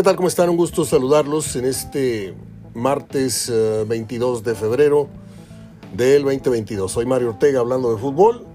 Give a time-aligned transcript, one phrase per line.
[0.00, 0.16] ¿Qué tal?
[0.16, 0.48] ¿Cómo están?
[0.48, 2.34] Un gusto saludarlos en este
[2.72, 3.52] martes
[3.86, 5.08] 22 eh, de febrero
[5.94, 6.90] del 2022.
[6.90, 8.46] Soy Mario Ortega hablando de fútbol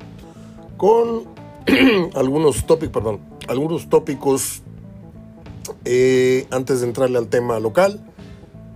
[0.76, 1.26] con
[2.16, 4.64] algunos tópicos, perdón, algunos tópicos
[5.84, 8.04] eh, antes de entrarle al tema local.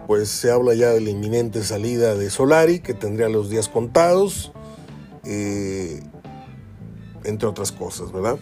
[0.06, 4.52] Pues se habla ya de la inminente salida de Solari, que tendría los días contados,
[5.26, 6.04] eh,
[7.24, 8.38] entre otras cosas, ¿verdad?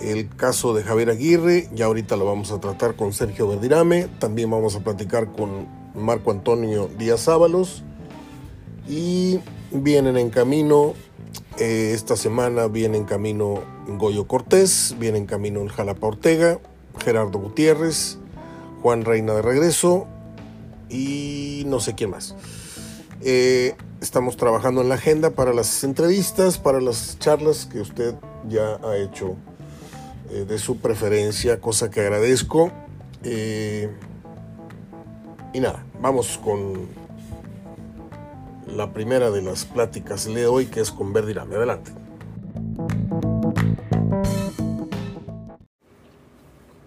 [0.00, 4.50] El caso de Javier Aguirre, ya ahorita lo vamos a tratar con Sergio Verdirame, también
[4.50, 7.84] vamos a platicar con Marco Antonio Díaz Ábalos
[8.88, 9.40] y
[9.70, 10.94] vienen en camino,
[11.58, 16.58] eh, esta semana viene en camino Goyo Cortés, viene en camino el Jalapa Ortega,
[16.98, 18.18] Gerardo Gutiérrez,
[18.82, 20.06] Juan Reina de regreso
[20.90, 22.34] y no sé quién más.
[23.22, 28.14] Eh, estamos trabajando en la agenda para las entrevistas, para las charlas que usted
[28.48, 29.36] ya ha hecho
[30.34, 32.72] eh, de su preferencia, cosa que agradezco.
[33.22, 33.88] Eh,
[35.52, 36.88] y nada, vamos con
[38.66, 41.54] la primera de las pláticas de hoy, que es con Verdirame.
[41.54, 41.92] Adelante.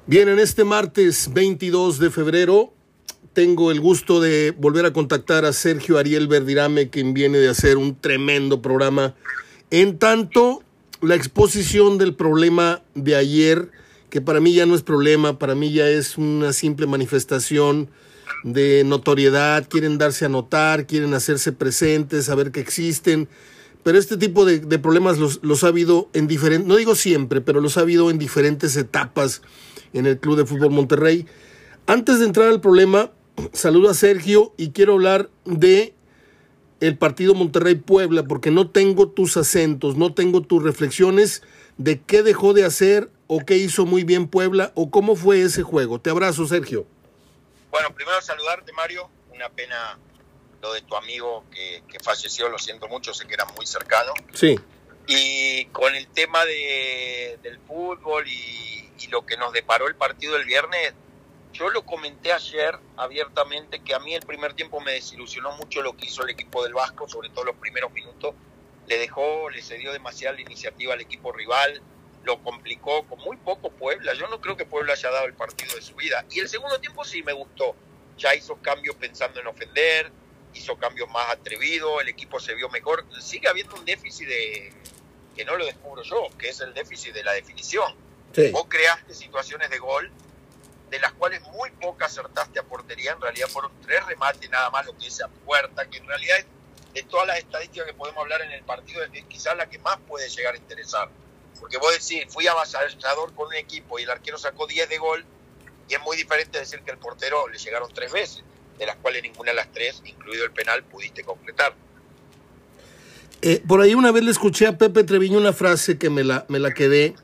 [0.08, 2.74] Bien, en este martes 22 de febrero
[3.32, 7.78] tengo el gusto de volver a contactar a Sergio Ariel Verdirame, quien viene de hacer
[7.78, 9.16] un tremendo programa
[9.70, 10.64] en tanto
[11.02, 13.72] la exposición del problema de ayer,
[14.10, 17.90] que para mí ya no es problema, para mí ya es una simple manifestación
[18.44, 23.28] de notoriedad, quieren darse a notar, quieren hacerse presentes, saber que existen,
[23.84, 27.62] pero este tipo de, problemas los, los, ha habido en diferentes, no digo siempre, pero
[27.62, 29.42] los ha habido en diferentes etapas
[29.94, 31.26] en el Club de Fútbol Monterrey.
[31.86, 33.12] Antes de entrar al problema,
[33.54, 35.94] saludo a Sergio y quiero hablar de
[36.80, 41.44] el partido Monterrey-Puebla porque no tengo tus acentos, no tengo tus reflexiones
[41.78, 45.64] de qué dejó de hacer o qué hizo muy bien Puebla o cómo fue ese
[45.64, 46.00] juego.
[46.00, 46.86] Te abrazo, Sergio.
[47.72, 49.10] Bueno, primero saludarte, Mario.
[49.34, 49.98] Una pena
[50.62, 54.14] lo de tu amigo que, falleció, lo siento mucho, sé que era muy cercano.
[54.34, 54.60] Sí.
[55.08, 60.34] Y con el tema de, del fútbol y, y lo que nos deparó el partido
[60.34, 60.94] del viernes,
[61.54, 65.96] yo lo comenté ayer abiertamente que a mí el primer tiempo me desilusionó mucho lo
[65.96, 68.36] que hizo el equipo del Vasco, sobre todo los primeros minutos.
[68.88, 71.82] Le dejó, le cedió demasiada iniciativa al equipo rival,
[72.24, 74.14] lo complicó con muy poco Puebla.
[74.14, 76.26] Yo no creo que Puebla haya dado el partido de su vida.
[76.30, 77.76] Y el segundo tiempo sí me gustó.
[78.18, 80.12] Ya hizo cambios pensando en ofender,
[80.54, 83.06] hizo cambios más atrevidos, el equipo se vio mejor.
[83.20, 84.74] Sigue habiendo un déficit de
[85.36, 87.96] que no lo descubro yo, que es el déficit de la definición.
[88.52, 90.12] Vos creaste situaciones de gol
[90.90, 94.86] de las cuales muy pocas acertaste a portería, en realidad fueron tres remates nada más
[94.86, 96.38] lo que es a puerta, que en realidad
[96.94, 99.98] de todas las estadísticas que podemos hablar en el partido es quizás la que más
[100.08, 101.10] puede llegar a interesar.
[101.60, 105.26] Porque vos decís, fui avasallador con un equipo y el arquero sacó 10 de gol,
[105.90, 108.44] y es muy diferente decir que el portero le llegaron tres veces,
[108.78, 111.76] de las cuales ninguna de las tres, incluido el penal, pudiste completar.
[113.42, 116.46] Eh, por ahí una vez le escuché a Pepe Treviño una frase que me la,
[116.48, 117.16] me la quedé,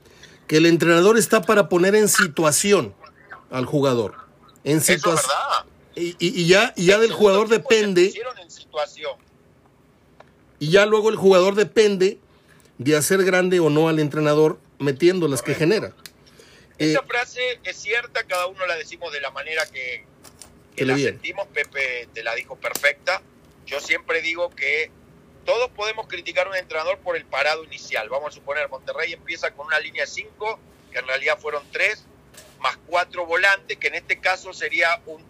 [0.47, 2.93] que el entrenador está para poner en situación
[3.53, 4.15] al jugador.
[4.63, 5.31] En situación.
[5.95, 8.11] Y, y, ya, y ya del jugador depende.
[10.59, 12.19] Y ya luego el jugador depende
[12.79, 15.93] de hacer grande o no al entrenador metiendo las que genera.
[16.79, 20.03] Esa eh, frase es cierta, cada uno la decimos de la manera que,
[20.75, 21.47] que la sentimos.
[21.53, 23.21] Pepe te la dijo perfecta.
[23.67, 24.89] Yo siempre digo que
[25.45, 28.09] todos podemos criticar a un entrenador por el parado inicial.
[28.09, 30.59] Vamos a suponer, Monterrey empieza con una línea 5,
[30.91, 32.03] que en realidad fueron 3,
[32.63, 35.21] más cuatro volantes, que en este caso sería un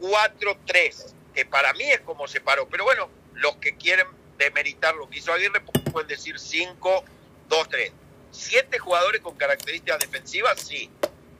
[0.00, 2.68] 3-4-3, que para mí es como se paró.
[2.68, 7.92] Pero bueno, los que quieren demeritar lo que hizo Aguirre pueden decir 5-2-3.
[8.32, 10.90] Siete jugadores con características defensivas, sí.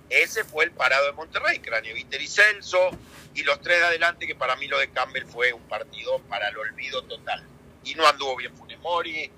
[0.09, 1.61] Ese fue el parado de Monterrey,
[1.93, 2.91] Víter y Celso,
[3.35, 6.49] y los tres de adelante, que para mí lo de Campbell fue un partido para
[6.49, 7.45] el olvido total.
[7.85, 9.31] Y no anduvo bien Funes Mori,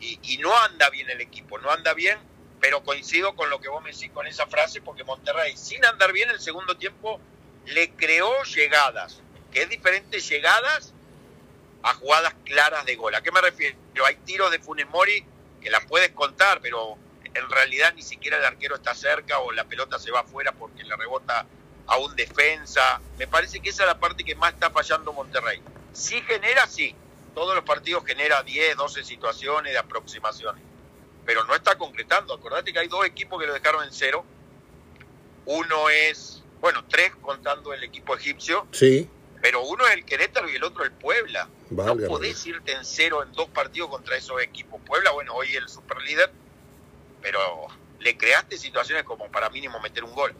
[0.00, 2.18] y, y no anda bien el equipo, no anda bien
[2.60, 6.12] pero coincido con lo que vos me decís con esa frase, porque Monterrey, sin andar
[6.12, 7.20] bien el segundo tiempo,
[7.66, 9.20] le creó llegadas,
[9.52, 10.92] que es diferente llegadas
[11.82, 13.14] a jugadas claras de gol.
[13.14, 13.76] ¿A qué me refiero?
[14.04, 15.24] Hay tiros de Funes Mori
[15.60, 19.64] que las puedes contar, pero en realidad ni siquiera el arquero está cerca o la
[19.64, 21.46] pelota se va afuera porque le rebota
[21.86, 23.00] a un defensa.
[23.18, 25.62] Me parece que esa es la parte que más está fallando Monterrey.
[25.92, 26.94] Sí genera, sí.
[27.34, 30.67] Todos los partidos genera 10, 12 situaciones de aproximaciones
[31.28, 32.32] pero no está concretando.
[32.32, 34.24] Acordate que hay dos equipos que lo dejaron en cero.
[35.44, 38.66] Uno es, bueno, tres contando el equipo egipcio.
[38.72, 39.06] Sí.
[39.42, 41.50] Pero uno es el Querétaro y el otro el Puebla.
[41.68, 44.80] no podés irte en cero en dos partidos contra esos equipos.
[44.86, 46.30] Puebla, bueno, hoy el superlíder,
[47.20, 47.40] pero
[48.00, 50.32] le creaste situaciones como para mínimo meter un gol.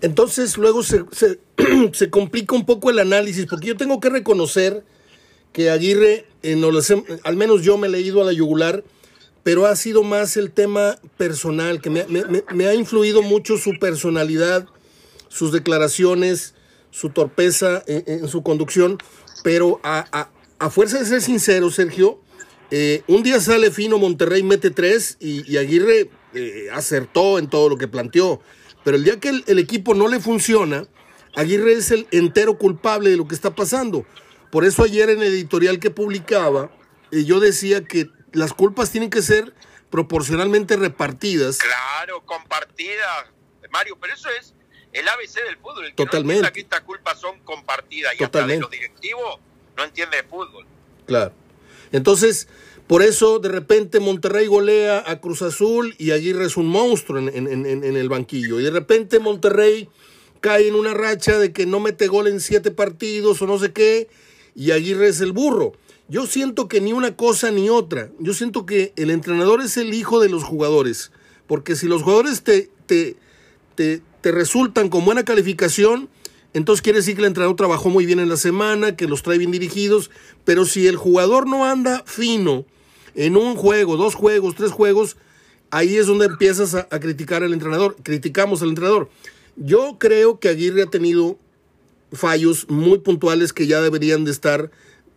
[0.00, 4.84] Entonces luego se, se, complica un poco el análisis, porque yo tengo que reconocer
[5.52, 6.64] que Aguirre, en
[7.24, 8.82] al menos yo me he leído a la yugular,
[9.42, 14.66] pero ha sido más el tema personal, que me, ha influido mucho su personalidad,
[15.28, 16.54] sus declaraciones,
[16.90, 18.98] su torpeza en, su conducción,
[19.42, 20.28] pero a,
[20.70, 22.20] fuerza de ser sincero, Sergio,
[22.70, 27.78] eh, un día sale fino Monterrey, mete tres y, Aguirre eh, acertó en todo lo
[27.78, 28.40] que planteó.
[28.84, 30.86] Pero el día que el, equipo no le funciona,
[31.34, 34.04] Aguirre es el entero culpable de lo que está pasando.
[34.50, 36.70] Por eso ayer en el editorial que publicaba,
[37.10, 39.54] eh, yo decía que las culpas tienen que ser
[39.90, 41.58] proporcionalmente repartidas.
[41.58, 43.26] Claro, compartidas,
[43.70, 44.54] Mario, pero eso es
[44.92, 45.86] el ABC del fútbol.
[45.86, 46.42] El que Totalmente.
[46.42, 48.64] No que estas culpas son compartidas y Totalmente.
[48.64, 49.40] hasta de los directivos
[49.76, 50.66] no entiende de fútbol.
[51.06, 51.32] Claro.
[51.92, 52.48] Entonces,
[52.86, 57.28] por eso de repente Monterrey golea a Cruz Azul y Aguirre es un monstruo en,
[57.28, 58.60] en, el banquillo.
[58.60, 59.88] Y de repente Monterrey
[60.40, 63.72] cae en una racha de que no mete gol en siete partidos o no sé
[63.72, 64.08] qué,
[64.54, 65.72] y Aguirre es el burro.
[66.10, 68.10] Yo siento que ni una cosa ni otra.
[68.18, 71.12] Yo siento que el entrenador es el hijo de los jugadores.
[71.46, 73.16] Porque si los jugadores te, te,
[73.76, 76.08] te, te resultan con buena calificación,
[76.52, 79.38] entonces quiere decir que el entrenador trabajó muy bien en la semana, que los trae
[79.38, 80.10] bien dirigidos.
[80.44, 82.66] Pero si el jugador no anda fino,
[83.14, 85.16] en un juego, dos juegos, tres juegos,
[85.70, 87.96] ahí es donde empiezas a, criticar al entrenador.
[88.02, 89.08] Criticamos al entrenador.
[89.56, 91.38] Yo creo que Aguirre ha tenido
[92.12, 94.70] fallos muy puntuales que ya deberían de estar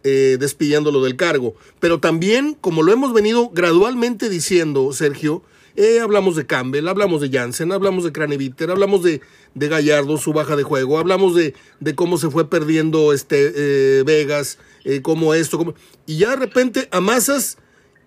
[0.03, 1.55] eh, despidiéndolo del cargo.
[1.79, 5.43] Pero también, como lo hemos venido gradualmente diciendo, Sergio,
[5.75, 9.21] eh, hablamos de Campbell, hablamos de Jansen, hablamos de Craneviter, hablamos de,
[9.55, 14.03] de, Gallardo, su baja de juego, hablamos de, de cómo se fue perdiendo este eh,
[14.03, 15.73] Vegas, eh, cómo esto, cómo...
[16.05, 17.57] y ya de repente amasas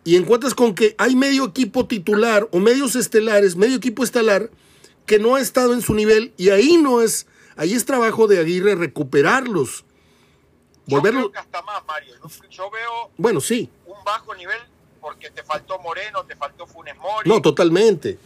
[0.05, 4.49] y encuentras con que hay medio equipo titular o medios estelares, medio equipo estelar
[5.05, 7.27] que no ha estado en su nivel y ahí no es,
[7.57, 9.86] ahí es trabajo de Aguirre recuperarlos.
[10.87, 11.21] Volverlo.
[11.21, 12.15] Yo creo que hasta más, Mario.
[12.51, 13.71] Yo veo bueno, sí.
[13.87, 14.61] un bajo nivel
[15.01, 17.29] porque te faltó Moreno, te faltó Funes Mori.
[17.29, 18.19] No, totalmente.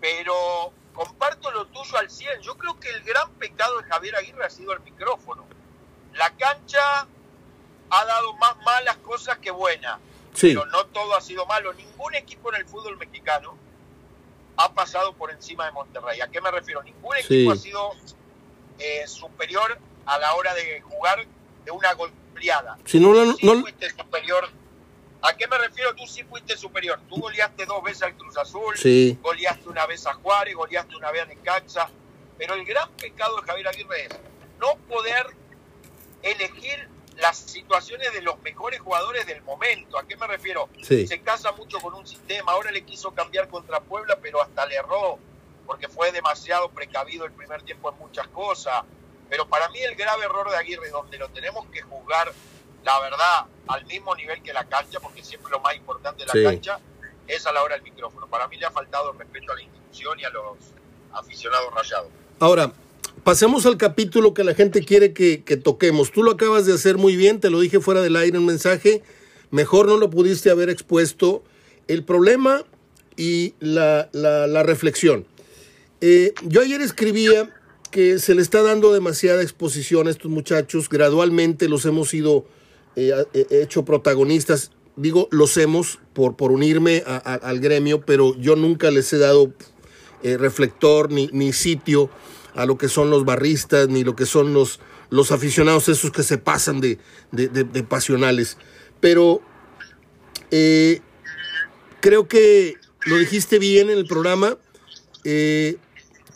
[0.00, 2.40] Pero comparto lo tuyo al 100.
[2.42, 5.44] Yo creo que el gran pecado de Javier Aguirre ha sido el micrófono.
[6.14, 7.06] La cancha
[7.90, 9.98] ha dado más malas cosas que buenas.
[10.40, 11.72] Pero no todo ha sido malo.
[11.72, 13.56] Ningún equipo en el fútbol mexicano
[14.56, 16.20] ha pasado por encima de Monterrey.
[16.20, 16.82] ¿A qué me refiero?
[16.82, 17.92] Ningún equipo ha sido
[18.78, 21.26] eh, superior a la hora de jugar
[21.66, 22.78] de una goleada.
[22.86, 24.48] Si no, no, sí fuiste superior.
[25.20, 25.94] ¿A qué me refiero?
[25.94, 26.98] Tú sí fuiste superior.
[27.08, 29.18] Tú goleaste dos veces al Cruz Azul, sí.
[29.20, 31.90] goleaste una vez a Juárez, goleaste una vez a Necaxa.
[32.38, 34.10] Pero el gran pecado de Javier Aguirre es
[34.60, 35.26] no poder
[36.22, 39.98] elegir las situaciones de los mejores jugadores del momento.
[39.98, 40.68] ¿A qué me refiero?
[40.80, 44.76] Se casa mucho con un sistema, ahora le quiso cambiar contra Puebla, pero hasta le
[44.76, 45.18] erró,
[45.66, 48.84] porque fue demasiado precavido el primer tiempo en muchas cosas.
[49.28, 52.32] Pero para mí el grave error de Aguirre, donde lo tenemos que juzgar,
[52.84, 56.50] la verdad, al mismo nivel que la cancha, porque siempre lo más importante de la
[56.50, 56.78] cancha,
[57.26, 58.26] es a la hora del micrófono.
[58.28, 60.56] Para mí le ha faltado respeto a la institución y a los
[61.12, 62.08] aficionados rayados.
[62.38, 62.72] Ahora,
[63.24, 66.12] pasemos al capítulo que la gente quiere que, toquemos.
[66.12, 69.02] Tú lo acabas de hacer muy bien, te lo dije fuera del aire en mensaje.
[69.50, 71.42] Mejor no lo pudiste haber expuesto.
[71.88, 72.64] El problema
[73.16, 74.08] y la,
[74.62, 75.26] reflexión.
[76.00, 77.55] Eh, yo ayer escribía
[77.96, 80.90] que se le está dando demasiada exposición a estos muchachos.
[80.90, 82.44] Gradualmente los hemos ido
[82.94, 84.70] eh, eh, hecho protagonistas.
[84.96, 89.50] Digo, los hemos por, por unirme al gremio, pero yo nunca les he dado
[90.22, 92.10] reflector ni, ni sitio
[92.54, 96.22] a lo que son los barristas, ni lo que son los, los aficionados esos que
[96.22, 96.98] se pasan de,
[97.88, 98.58] pasionales.
[99.00, 99.40] Pero
[100.50, 101.00] eh,
[102.00, 102.74] creo que
[103.06, 104.58] lo dijiste bien en el programa.
[105.24, 105.78] Eh,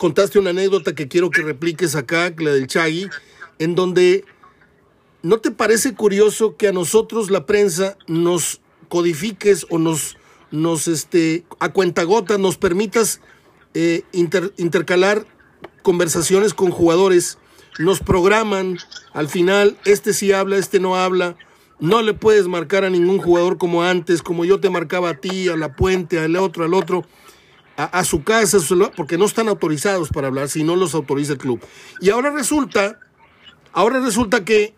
[0.00, 3.10] contaste una anécdota que quiero que repliques acá, la del Chagui,
[3.58, 4.24] en donde
[5.22, 10.16] ¿no te parece curioso que a nosotros la prensa nos codifiques o nos,
[10.50, 13.20] nos este, a cuentagotas nos permitas
[13.74, 15.26] eh, intercalar
[15.82, 17.36] conversaciones con jugadores,
[17.78, 18.78] nos programan,
[19.12, 21.36] al final este sí habla, este no habla,
[21.78, 25.50] no le puedes marcar a ningún jugador como antes, como yo te marcaba a ti,
[25.50, 27.04] a la puente, al otro, al otro,
[27.76, 28.58] a, su casa,
[28.96, 31.60] porque no están autorizados para hablar, si no los autoriza el club.
[32.00, 32.98] Y ahora resulta,
[33.72, 34.74] ahora resulta que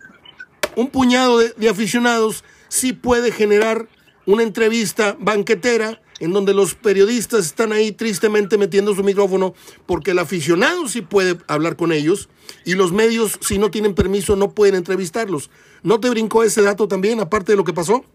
[0.75, 3.87] un puñado de aficionados sí puede generar
[4.25, 9.53] una entrevista banquetera en donde los periodistas están ahí tristemente metiendo su micrófono
[9.85, 12.29] porque el aficionado sí puede hablar con ellos
[12.65, 15.49] y los medios, si no tienen permiso, no pueden entrevistarlos.
[15.81, 18.05] ¿No te brincó ese dato también, aparte de lo que pasó?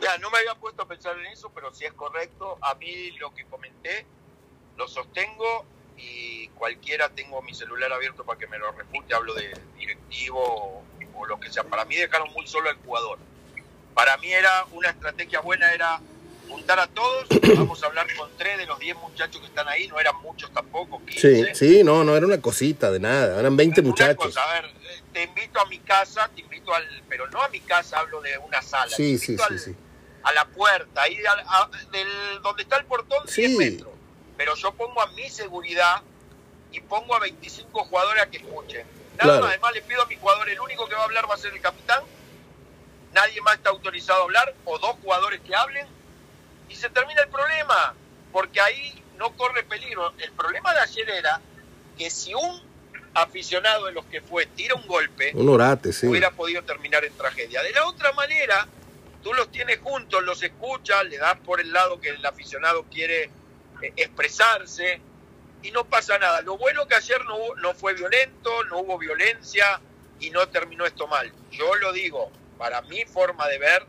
[0.00, 2.58] Ya, no me había puesto a pensar en eso, pero si es correcto.
[2.60, 4.06] A mí lo que comenté
[4.76, 5.64] lo sostengo
[5.96, 10.84] y cualquiera tengo mi celular abierto para que me lo refute, hablo de directivo o,
[11.14, 11.64] o lo que sea.
[11.64, 13.18] Para mí dejaron muy solo al jugador.
[13.94, 15.98] Para mí era una estrategia buena, era
[16.50, 17.26] juntar a todos,
[17.56, 20.52] vamos a hablar con tres de los diez muchachos que están ahí, no eran muchos
[20.52, 21.00] tampoco.
[21.06, 21.20] 15.
[21.20, 24.16] Sí, sí, no, no era una cosita de nada, eran 20 Una muchachos.
[24.26, 27.48] cosa, a ver, eh, te invito a mi casa, te invito al, pero no a
[27.48, 28.94] mi casa, hablo de una sala.
[28.94, 29.74] Sí, te sí, sí, al- sí.
[30.26, 32.08] A la puerta, ahí a- del,
[32.42, 33.42] donde está el portón, Sí.
[33.46, 33.92] 10 metros.
[34.36, 36.02] Pero yo pongo a mi seguridad
[36.72, 38.86] y pongo a 25 jugadores a que escuchen.
[39.18, 39.40] Nada Claro.
[39.42, 41.38] más, además le pido a mi jugador, el único que va a hablar va a
[41.38, 42.02] ser el capitán.
[43.14, 45.86] Nadie más está autorizado a hablar, o dos jugadores que hablen,
[46.68, 47.94] y se termina el problema,
[48.32, 50.12] porque ahí no corre peligro.
[50.18, 51.40] El problema de ayer era
[51.96, 52.62] que si un
[53.14, 56.06] aficionado de los que fue tira un golpe, Un orate, sí.
[56.06, 57.62] hubiera podido terminar en tragedia.
[57.62, 58.66] De la otra manera,
[59.26, 63.24] tú los tienes juntos, los escuchas, le das por el lado que el aficionado quiere
[63.82, 65.00] eh, expresarse
[65.64, 66.42] y no pasa nada.
[66.42, 69.80] Lo bueno que ayer no, no fue violento, no hubo violencia
[70.20, 71.32] y no terminó esto mal.
[71.50, 73.84] Yo lo digo, para mi forma de ver,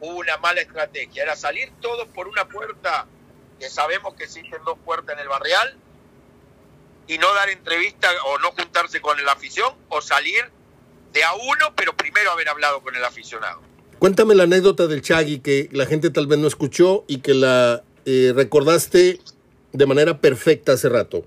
[0.00, 1.22] hubo una mala estrategia.
[1.22, 3.06] Era salir todos por una puerta,
[3.60, 5.78] que sabemos que existen dos puertas en el barrial,
[7.06, 10.50] y no dar entrevista o no juntarse con la afición, o salir
[11.12, 13.75] de a uno, pero primero haber hablado con el aficionado.
[13.98, 17.82] Cuéntame la anécdota del Chagui que la gente tal vez no escuchó y que la
[18.04, 19.20] eh, recordaste
[19.72, 21.24] de manera perfecta hace rato.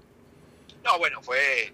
[0.84, 1.74] No, bueno, fue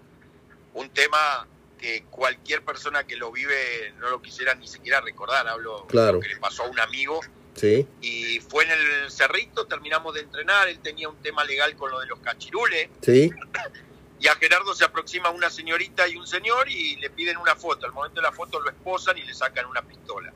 [0.74, 1.46] un tema
[1.78, 5.46] que cualquier persona que lo vive no lo quisiera ni siquiera recordar.
[5.46, 6.06] Hablo Claro.
[6.06, 7.20] de lo que le pasó a un amigo
[7.54, 11.90] Sí, y fue en el Cerrito, terminamos de entrenar, él tenía un tema legal con
[11.90, 13.30] lo de los cachirules sí,
[14.20, 17.86] y a Gerardo se aproxima una señorita y un señor y le piden una foto.
[17.86, 20.32] Al momento de la foto lo esposan y le sacan una pistola.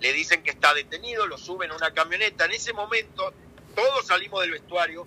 [0.00, 2.44] Le dicen que está detenido, lo suben a una camioneta.
[2.46, 3.32] En ese momento
[3.74, 5.06] todos salimos del vestuario,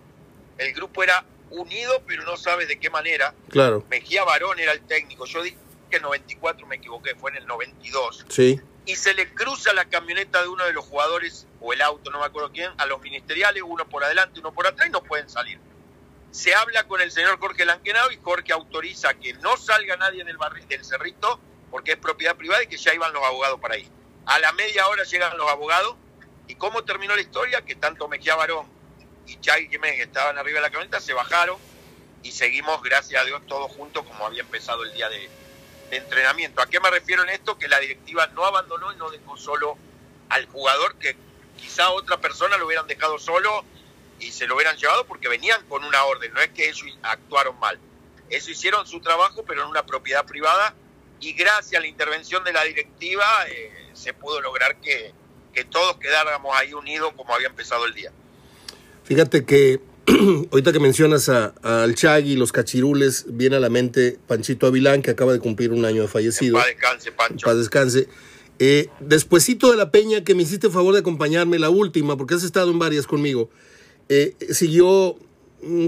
[0.58, 3.34] el grupo era unido pero no sabes de qué manera.
[3.50, 5.26] claro, Mejía Barón era el técnico.
[5.26, 5.58] Yo dije
[5.90, 8.26] que el 94 me equivoqué, fue en el 92.
[8.30, 12.10] sí, Y se le cruza la camioneta de uno de los jugadores, o el auto,
[12.12, 15.02] no me acuerdo quién, a los ministeriales, uno por adelante, uno por atrás, y no
[15.04, 15.60] pueden salir.
[16.32, 20.38] Se habla con el señor Jorge Lanquenado y Jorge autoriza que no salga nadie del,
[20.40, 23.88] barri- del cerrito, porque es propiedad privada y que ya iban los abogados para ahí.
[24.26, 25.96] A la media hora llegan los abogados,
[26.48, 28.68] y cómo terminó la historia, que tanto Mejía Barón
[29.26, 31.58] y Chay Jiménez, estaban arriba de la camioneta, se bajaron
[32.22, 35.30] y seguimos, gracias a Dios, todos juntos como había empezado el día de,
[35.90, 36.62] de entrenamiento.
[36.62, 37.58] ¿A qué me refiero en esto?
[37.58, 39.78] Que la directiva no abandonó y no dejó solo
[40.30, 41.16] al jugador, que
[41.58, 43.64] quizá otra persona lo hubieran dejado solo
[44.20, 47.60] y se lo hubieran llevado porque venían con una orden, no es que ellos actuaron
[47.60, 47.80] mal.
[48.30, 50.74] Eso hicieron su trabajo, pero en una propiedad privada
[51.20, 55.12] y gracias a la intervención de la directiva eh, se pudo lograr que,
[55.54, 58.12] que todos quedáramos ahí unidos como había empezado el día.
[59.04, 59.82] Fíjate que
[60.52, 65.12] ahorita que mencionas a- al Chagui, los cachirules, viene a la mente Panchito Avilán, que
[65.12, 66.58] acaba de cumplir un año de fallecido.
[66.58, 67.46] Paz descanse, Pancho.
[67.46, 68.08] Paz descanse.
[68.60, 72.44] Eh, despuesito de la peña, que me hiciste favor de acompañarme, la última, porque has
[72.44, 73.50] estado en varias conmigo,
[74.10, 75.18] eh, siguió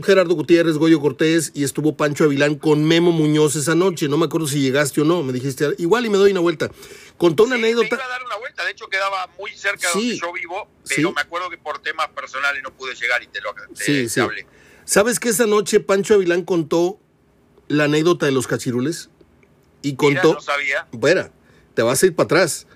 [0.04, 4.08] Gerardo Gutiérrez, Goyo Cortés y estuvo Pancho Avilán con Memo Muñoz esa noche.
[4.08, 6.72] No me acuerdo si llegaste o no, me dijiste, igual y me doy una vuelta.
[7.18, 7.96] Contó una Sí, me anécdota.
[7.96, 10.10] iba a dar una vuelta, de hecho quedaba muy cerca de Sí.
[10.12, 11.16] donde yo vivo, pero Sí.
[11.16, 14.10] me acuerdo que por temas personales no pude llegar y te lo te- Sí, te
[14.10, 14.20] sí.
[14.20, 14.46] hablé.
[14.84, 17.00] ¿Sabes que esa noche Pancho Avilán contó
[17.68, 19.10] la anécdota de los cachirules?
[19.82, 20.34] Y Mira, contó.
[20.36, 20.88] no sabía.
[20.92, 21.30] Bueno,
[21.74, 22.68] te vas a ir para atrás.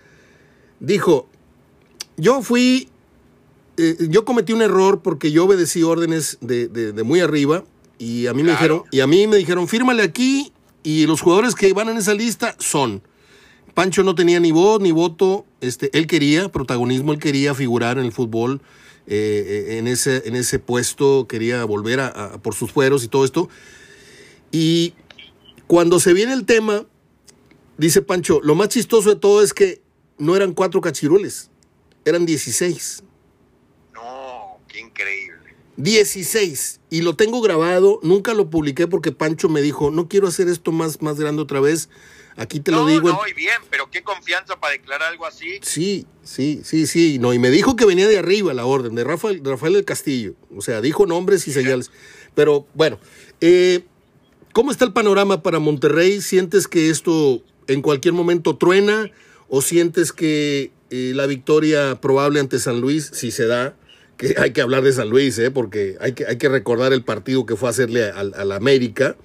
[0.79, 1.27] Dijo,
[2.17, 2.89] yo fui,
[3.77, 7.63] eh, yo cometí un error porque yo obedecí órdenes de, de- de muy arriba
[7.97, 8.57] y a mí me Claro.
[8.57, 10.53] dijeron, y a mí me dijeron, fírmale aquí
[10.83, 13.03] y los jugadores que van en esa lista son.
[13.79, 18.03] Pancho no tenía ni voz ni voto, este, él quería protagonismo, él quería figurar en
[18.03, 18.59] el fútbol,
[19.07, 23.07] eh, eh, en, ese, en ese puesto, quería volver a, a- por sus fueros y
[23.07, 23.47] todo esto.
[24.51, 24.95] Y
[25.67, 26.87] cuando se viene el tema,
[27.77, 29.81] dice Pancho, lo más chistoso de todo es que
[30.17, 31.49] no eran cuatro cachirules,
[32.03, 33.03] eran 16.
[33.93, 35.55] No, qué increíble.
[35.77, 36.81] 16.
[36.89, 40.73] Y lo tengo grabado, nunca lo publiqué porque Pancho me dijo, no quiero hacer esto
[40.73, 41.87] más, más grande otra vez.
[42.39, 43.09] Aquí te no, lo digo.
[43.09, 45.59] no, y bien, pero qué confianza para declarar algo así.
[45.61, 47.19] Sí, sí, sí, sí.
[47.19, 50.35] No, y me dijo que venía de arriba la orden, de Rafael, Rafael del Castillo.
[50.55, 51.91] O sea, dijo nombres y señales.
[52.35, 52.97] Pero bueno,
[53.41, 53.83] eh,
[54.53, 56.21] ¿cómo está el panorama para Monterrey?
[56.21, 59.11] ¿Sientes que esto en cualquier momento truena?
[59.49, 63.75] ¿O sientes que eh, la victoria probable ante San Luis, si se da,
[64.15, 67.03] que hay que hablar de San Luis, eh, porque hay que, hay que recordar el
[67.03, 69.17] partido que fue a hacerle al al América?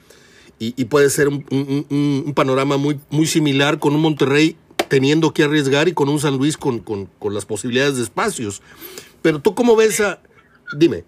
[0.59, 4.57] Y, y puede ser un, un- un- un panorama muy, muy similar con un Monterrey
[4.89, 8.63] teniendo que arriesgar y con un San Luis con, con- con las posibilidades de espacios.
[9.23, 10.21] Pero tú cómo ves a...
[10.77, 11.05] Dime.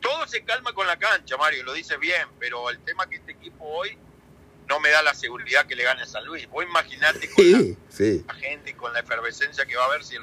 [0.00, 3.32] Todos se calma con la cancha, Mario, lo dice bien, pero el tema que este
[3.32, 3.96] equipo hoy
[4.68, 6.48] no me da la seguridad que le gane a San Luis.
[6.50, 10.22] Vos imaginate con la, gente y con la efervescencia que va a haber si el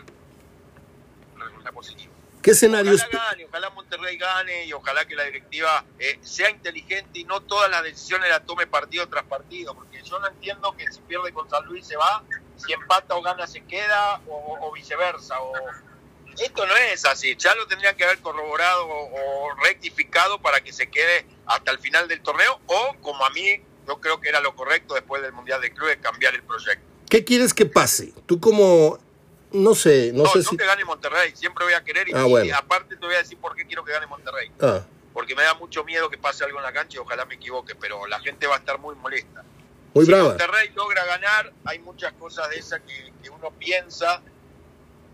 [1.40, 2.12] resultado positivo.
[2.42, 7.20] ¿Qué escenario ojalá gane, ojalá Monterrey gane y ojalá que la directiva eh, sea inteligente
[7.20, 10.92] y no todas las decisiones las tome partido tras partido, porque yo no entiendo que
[10.92, 12.24] si pierde con San Luis se va,
[12.58, 15.40] si empata o gana se queda o, viceversa.
[15.42, 15.54] O...
[16.40, 20.74] Esto no es así, ya lo tendrían que haber corroborado o, o rectificado para que
[20.74, 24.40] se quede hasta el final del torneo o como a mí yo creo que era
[24.40, 26.86] lo correcto después del Mundial de Clubes cambiar el proyecto.
[27.10, 28.14] ¿Qué quieres que pase?
[28.26, 28.98] Tú como
[29.54, 30.56] no sé, no, sé si...
[30.56, 33.56] que gane Monterrey, siempre voy a querer y, ah, aparte te voy a decir por
[33.56, 34.52] qué quiero que gane Monterrey.
[34.62, 34.82] Ah.
[35.14, 37.76] Porque me da mucho miedo que pase algo en la cancha y ojalá me equivoque,
[37.76, 39.44] pero la gente va a estar muy molesta.
[39.94, 44.22] Muy si Monterrey logra ganar, hay muchas cosas de esas que, uno piensa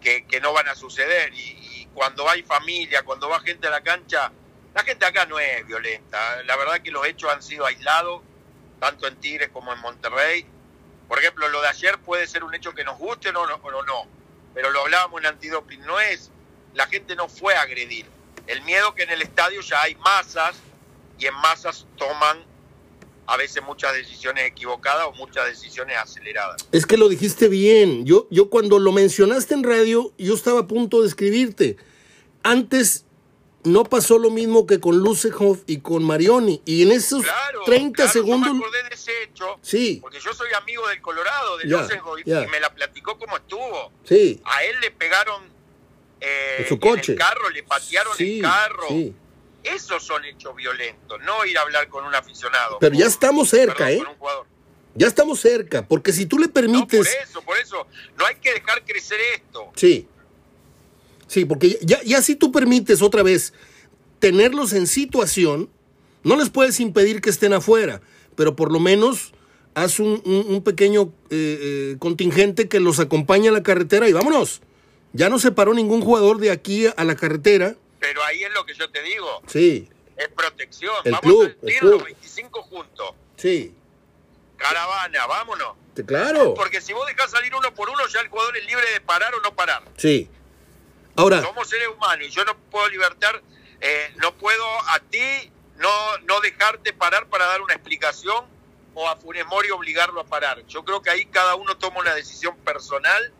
[0.02, 4.32] que, no van a suceder y, cuando hay familia, cuando va gente a la cancha,
[4.76, 6.44] la gente acá no es violenta.
[6.44, 8.22] La verdad que los hechos han sido aislados,
[8.80, 10.46] tanto en Tigres como en Monterrey.
[11.08, 13.84] Por ejemplo, lo de ayer puede ser un hecho que nos guste o no, o
[13.84, 14.17] no
[14.58, 16.32] pero lo hablábamos en antidoping, no es,
[16.74, 18.08] la gente no fue a agredir.
[18.48, 20.56] El miedo que en el estadio ya hay masas
[21.20, 22.40] y en masas toman
[23.28, 26.68] a veces muchas decisiones equivocadas o muchas decisiones aceleradas.
[26.72, 28.04] Es que lo dijiste bien.
[28.08, 31.78] Yo, yo cuando lo mencionaste en radio, yo estaba a punto de escribirte.
[32.42, 33.06] Antes
[33.68, 36.62] no pasó lo mismo que con Lucehoff y con Marioni.
[36.66, 37.26] Y en esos
[37.66, 38.48] 30 segundos.
[38.50, 39.60] Yo me acordé de ese hecho.
[39.62, 40.00] Sí.
[40.02, 43.92] Porque yo soy amigo del Colorado, de Lucehoff, y me la platicó como estuvo.
[44.04, 44.42] Sí.
[44.46, 45.44] A él le pegaron
[46.20, 47.14] eh, su coche.
[47.14, 48.88] el carro, le patearon el carro.
[48.88, 49.14] Sí.
[49.64, 52.78] Esos son hechos violentos, no ir a hablar con un aficionado.
[52.80, 54.02] Pero ya estamos cerca, ¿eh?
[54.96, 57.08] Ya estamos cerca, porque si tú le permites.
[57.08, 57.88] por eso, por eso.
[58.18, 59.72] No hay que dejar crecer esto.
[59.76, 60.08] Sí.
[61.28, 63.54] Sí, porque ya, ya si tú permites otra vez
[64.20, 65.70] tenerlos en situación,
[66.24, 68.02] no les puedes impedir que estén afuera,
[68.36, 69.34] pero por lo menos
[69.76, 74.62] haz un, pequeño eh, eh, contingente que los acompañe a la carretera y vámonos.
[75.14, 77.76] Ya no se paró ningún jugador de aquí a la carretera.
[78.00, 79.42] Pero ahí es lo que yo te digo.
[79.48, 79.88] Sí.
[80.18, 80.96] Es protección.
[81.06, 83.12] El Vamos club, a los 25 juntos.
[83.36, 83.74] Sí.
[84.58, 85.76] Caravana, vámonos.
[86.06, 86.54] Claro.
[86.56, 89.34] Porque si vos dejás salir uno por uno, ya el jugador es libre de parar
[89.36, 89.84] o no parar.
[89.98, 90.30] Sí.
[91.18, 91.42] Ahora.
[91.42, 93.42] Somos seres humanos y yo no puedo libertar,
[93.82, 95.90] eh, no puedo a ti no,
[96.28, 98.46] no dejarte parar para dar una explicación
[98.94, 100.66] o a Funes Mori obligarlo a parar.
[100.68, 103.32] Yo creo que ahí cada uno toma una decisión personal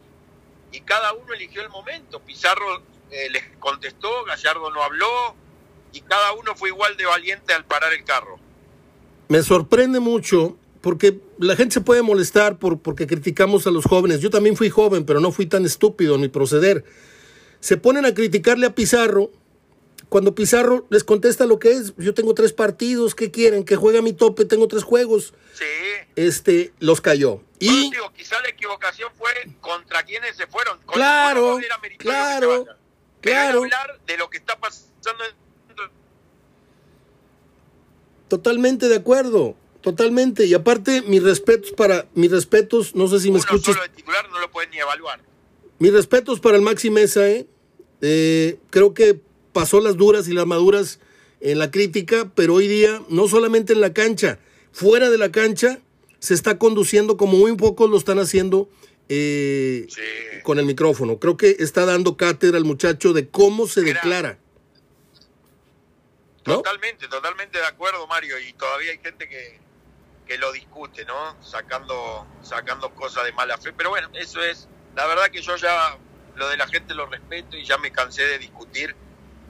[0.72, 2.20] y cada uno eligió el momento.
[2.20, 5.36] Pizarro eh, les contestó, Gallardo no habló
[5.94, 8.40] y cada uno fue igual de valiente al parar el carro.
[9.30, 14.20] Me sorprende mucho porque la gente se puede molestar por, porque criticamos a los jóvenes.
[14.22, 16.86] Yo también fui joven, pero no fui tan estúpido en mi proceder
[17.60, 19.32] se ponen a criticarle a Pizarro.
[20.10, 23.66] Cuando Pizarro les contesta lo que es, yo tengo tres partidos, ¿qué quieren?
[23.66, 25.34] Que juegue a mi tope, tengo tres juegos.
[25.54, 25.66] Sí.
[26.16, 27.42] Este, los cayó.
[27.60, 30.80] Y quizá la equivocación fue contra quienes se fueron.
[30.86, 31.60] claro,
[31.98, 32.66] claro,
[33.20, 33.64] claro.
[33.64, 34.88] hablar de lo que está pasando.
[38.28, 39.56] Totalmente de acuerdo.
[39.82, 40.46] Totalmente.
[40.46, 43.76] Y aparte, mis respetos para, mis respetos, no sé si me escuchas.
[43.76, 45.22] solo de titular no lo pueden ni evaluar.
[45.80, 47.48] Mis respetos para el Maxi Mesa, ¿eh?
[48.02, 48.58] ¿eh?
[48.72, 49.20] creo que
[49.54, 51.00] pasó las duras y las maduras
[51.40, 54.40] en la crítica, pero hoy día, no solamente en la cancha,
[54.72, 55.80] fuera de la cancha,
[56.20, 58.70] se está conduciendo como muy pocos lo están haciendo
[59.08, 59.88] eh,
[60.44, 61.20] con el micrófono.
[61.20, 64.40] Creo que está dando cátedra al muchacho de cómo se declara.
[66.44, 68.40] Totalmente, totalmente de acuerdo, Mario.
[68.40, 69.60] Y todavía hay gente que,
[70.26, 71.36] que lo discute, ¿no?
[71.44, 73.74] Sacando, sacando cosas de mala fe.
[73.74, 75.98] Pero bueno, eso es la verdad que yo ya
[76.36, 78.96] lo de la gente lo respeto y ya me cansé de discutir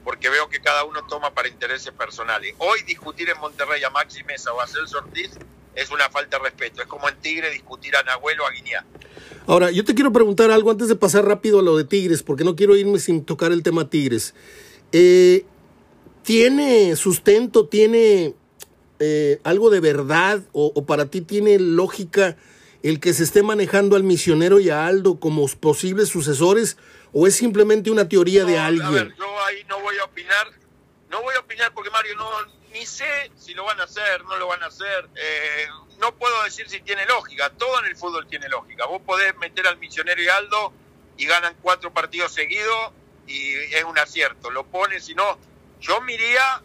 [0.04, 2.54] porque veo que cada uno toma para intereses personales.
[2.58, 5.30] Hoy discutir en Monterrey a Maxi Mesa o a Celso Ortiz
[5.74, 6.82] es una falta de respeto.
[6.82, 8.84] Es como en Tigre discutir a Nahuel o a Guiñá.
[9.46, 12.44] Ahora, yo te quiero preguntar algo antes de pasar rápido a lo de Tigres, porque
[12.44, 14.34] no quiero irme sin tocar el tema Tigres.
[14.92, 15.44] Eh,
[16.22, 18.34] ¿Tiene sustento, tiene
[18.98, 22.36] eh, algo de verdad o, para ti tiene lógica
[22.82, 26.76] el que se esté manejando al misionero y a Aldo como posibles sucesores
[27.12, 28.86] o es simplemente una teoría de alguien?
[28.86, 30.50] A ver, yo ahí no voy a opinar,
[31.10, 32.28] no voy a opinar porque Mario no
[32.72, 35.08] ni sé si lo van a hacer, no lo van a hacer.
[35.16, 35.66] Eh,
[35.98, 37.50] no puedo decir si tiene lógica.
[37.50, 38.86] Todo en el fútbol tiene lógica.
[38.86, 40.72] Vos podés meter al misionero y Aldo
[41.16, 42.92] y ganan cuatro partidos seguidos
[43.26, 44.50] y es un acierto.
[44.50, 45.38] Lo pones, si no,
[45.80, 46.62] yo miría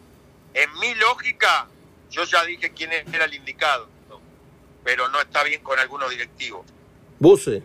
[0.53, 1.67] en mi lógica.
[2.11, 3.92] Yo ya dije quién era el indicado
[4.83, 6.65] pero no está bien con algunos directivos.
[7.19, 7.63] Buse.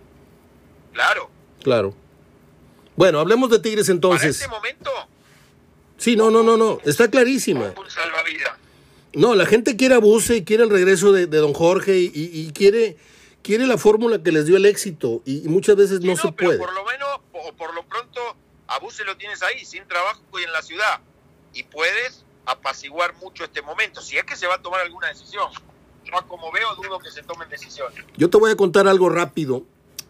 [0.92, 1.30] Claro.
[1.62, 1.94] Claro.
[2.96, 4.24] Bueno, hablemos de Tigres entonces.
[4.24, 4.90] En este momento,
[5.96, 7.74] Sí, no, no, no, no, está clarísima.
[7.76, 8.52] Un salvavidas.
[9.14, 12.52] No, la gente quiere a Buse, quiere el regreso de, de don Jorge y, y
[12.52, 12.96] quiere,
[13.42, 16.50] quiere la fórmula que les dio el éxito y, y muchas veces no, se pero
[16.50, 16.58] puede.
[16.58, 18.20] por lo menos, o por lo pronto,
[18.68, 21.00] a Buse lo tienes ahí, sin trabajo y en la ciudad.
[21.52, 25.50] Y puedes apaciguar mucho este momento, si es que se va a tomar alguna decisión.
[26.10, 27.98] Yo como veo, dudo que se tomen decisiones.
[28.16, 29.64] Yo te voy a contar algo rápido.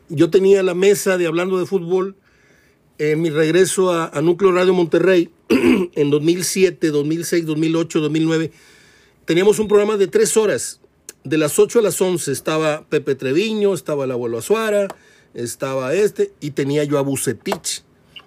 [0.08, 2.16] Yo tenía la mesa de hablando de fútbol
[2.98, 8.52] en mi regreso a, a Núcleo Radio Monterrey en 2007, 2006, 2008, 2009.
[9.24, 10.80] Teníamos un programa de tres horas.
[11.24, 14.88] De las 8 a las 11 estaba Pepe Treviño, estaba el abuelo Azuara,
[15.34, 17.82] estaba este y tenía yo a Bucetich.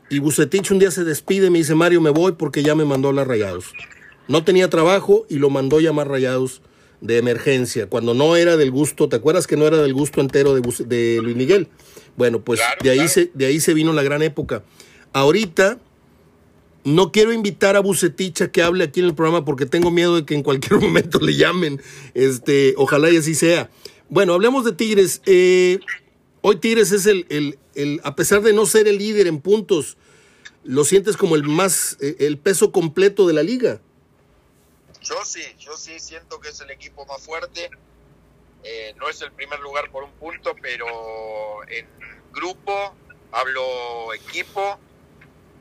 [0.09, 3.09] Y Bucetich un día se despide, me dice, Mario, me voy porque ya me mandó
[3.09, 3.73] a las Rayados.
[4.27, 6.61] No tenía trabajo y lo mandó llamar Rayados
[7.01, 10.53] de emergencia, cuando no era del gusto, ¿te acuerdas que no era del gusto entero
[10.53, 11.67] de, Luis Miguel?
[12.15, 13.11] Bueno, pues Claro, de, ahí claro.
[13.11, 14.63] se, de ahí se vino la gran época.
[15.11, 15.79] Ahorita
[16.83, 20.15] no quiero invitar a Bucetich a que hable aquí en el programa porque tengo miedo
[20.15, 21.81] de que en cualquier momento le llamen.
[22.13, 23.69] Este, ojalá y así sea.
[24.09, 25.21] Bueno, hablemos de Tigres.
[25.25, 25.79] Eh,
[26.41, 29.97] hoy Tigres es el, el, el, a pesar de no ser el líder en puntos,
[30.63, 33.81] lo sientes como el más, eh, el peso completo de la liga.
[35.01, 37.69] Yo sí, yo sí siento que es el equipo más fuerte.
[38.63, 40.87] Eh, no es el primer lugar por un punto, pero
[41.67, 41.87] en
[42.31, 42.95] grupo,
[43.31, 44.79] hablo equipo,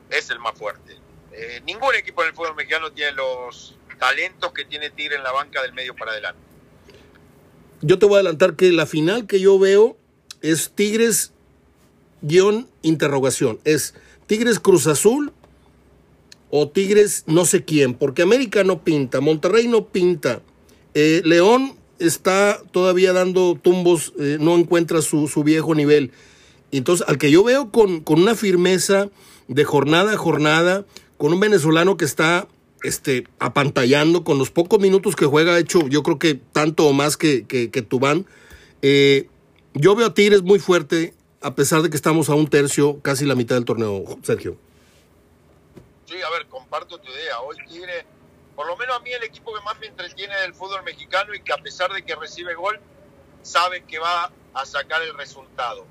[0.09, 0.97] es el más fuerte.
[1.31, 5.31] Eh, ningún equipo en el fútbol mexicano tiene los talentos que tiene Tigre en la
[5.31, 6.41] banca del medio para adelante.
[7.81, 9.97] Yo te voy a adelantar que la final que yo veo
[10.41, 11.33] es Tigres
[12.81, 13.59] interrogación.
[13.63, 13.95] Es
[14.27, 15.33] Tigres Cruz Azul
[16.51, 20.41] o Tigres no sé quién, porque América no pinta, Monterrey no pinta,
[20.93, 26.11] eh, León está todavía dando tumbos, eh, no encuentra su, su viejo nivel.
[26.71, 29.09] Entonces, al que yo veo con, con una firmeza
[29.47, 30.85] de jornada a jornada,
[31.17, 32.47] con un venezolano que está
[32.83, 37.17] este, apantallando con los pocos minutos que juega, hecho yo creo que tanto o más
[37.17, 38.25] que, que, que Tubán.
[38.81, 39.27] Eh,
[39.73, 43.25] yo veo a Tigres muy fuerte, a pesar de que estamos a un tercio, casi
[43.25, 44.57] la mitad del torneo, Sergio.
[46.11, 47.39] Sí, a ver, comparto tu idea.
[47.39, 48.05] Hoy Tigre,
[48.53, 51.41] por lo menos a mí el equipo que más me entretiene del fútbol mexicano y
[51.41, 52.77] que a pesar de que recibe gol,
[53.41, 55.85] sabe que va a sacar el resultado.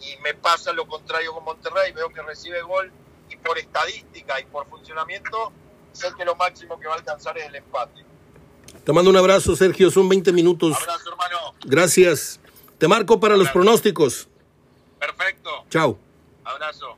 [0.00, 2.92] Y me pasa lo contrario con Monterrey, veo que recibe gol
[3.28, 5.52] y por estadística y por funcionamiento,
[5.90, 8.04] sé que lo máximo que va a alcanzar es el empate.
[8.84, 10.76] Te mando un abrazo, Sergio, son 20 minutos.
[10.80, 11.54] Abrazo, hermano.
[11.64, 12.38] Gracias.
[12.78, 14.28] Te marco para los pronósticos.
[15.00, 15.64] Perfecto.
[15.70, 15.98] Chao.
[16.44, 16.96] Abrazo.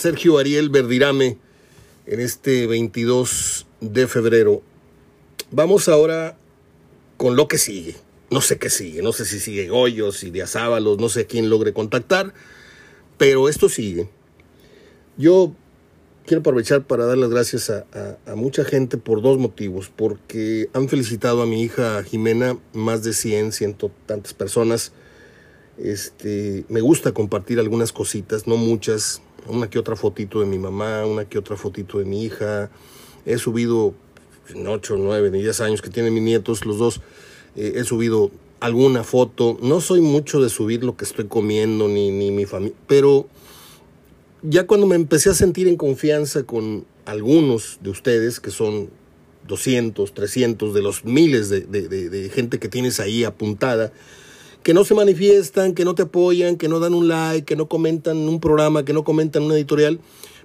[0.00, 1.36] Sergio Ariel Verdirame
[2.06, 4.62] en este 22 de febrero.
[5.50, 6.38] Vamos ahora
[7.18, 7.96] con lo que sigue.
[8.30, 11.50] No sé qué sigue, no sé si sigue Goyos, si de Azábalos, no sé quién
[11.50, 12.32] logre contactar,
[13.18, 14.08] pero esto sigue.
[15.18, 15.52] Yo
[16.24, 19.90] quiero aprovechar para dar las gracias a, a- a mucha gente por dos motivos.
[19.94, 24.92] Porque han felicitado a mi hija Jimena, más de 100, ciento tantas personas.
[25.76, 31.04] Este, me gusta compartir algunas cositas, no muchas, una que otra fotito de mi mamá,
[31.06, 32.70] una que otra fotito de mi hija.
[33.26, 33.94] He subido
[34.48, 37.00] en 8, 9, ni 10 años que tienen mis nietos, los dos,
[37.56, 39.58] eh, he subido alguna foto.
[39.62, 43.28] No soy mucho de subir lo que estoy comiendo ni, ni mi familia, pero
[44.42, 48.90] ya cuando me empecé a sentir en confianza con algunos de ustedes, que son
[49.48, 53.92] 200, 300 de los miles de gente que tienes ahí apuntada,
[54.62, 57.68] que no se manifiestan, que no te apoyan, que no dan un like, que no
[57.68, 60.00] comentan un programa, que no comentan una editorial,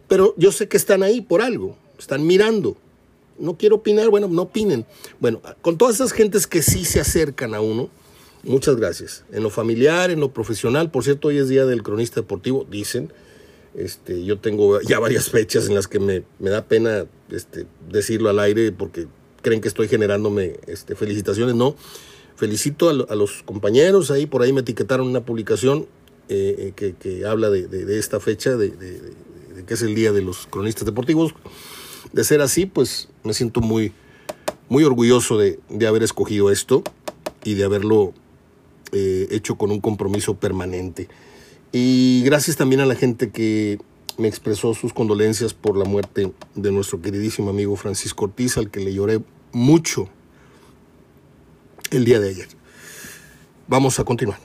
[0.08, 2.78] pero yo sé que están ahí por algo, están mirando.
[3.38, 4.86] No quiero opinar, bueno, no opinen.
[5.20, 7.90] Bueno, con todas esas gentes que sí se acercan a uno,
[8.44, 9.26] muchas gracias.
[9.32, 13.12] En lo familiar, en lo profesional, por cierto, hoy es día del cronista deportivo, dicen.
[13.78, 18.30] Este, yo tengo ya varias fechas en las que me, me da pena este, decirlo
[18.30, 19.08] al aire porque
[19.42, 21.56] creen que estoy generándome este, felicitaciones.
[21.56, 21.76] No,
[22.36, 25.88] felicito a, lo- a los compañeros ahí, por ahí me etiquetaron una publicación
[26.30, 29.14] eh, eh, que, habla de, esta fecha, de, de-
[29.66, 31.34] que es el día de los cronistas deportivos.
[32.14, 33.92] De ser así, pues me siento muy,
[34.70, 36.84] muy orgulloso de, de haber escogido esto
[37.44, 38.14] y de haberlo
[38.92, 41.08] eh, hecho con un compromiso permanente.
[41.72, 43.80] Y gracias también a la gente que
[44.18, 48.80] me expresó sus condolencias por la muerte de nuestro queridísimo amigo Francisco Ortiz, al que
[48.80, 49.22] le lloré
[49.52, 50.08] mucho
[51.98, 52.48] el día de ayer.
[53.68, 54.40] Vamos a continuar.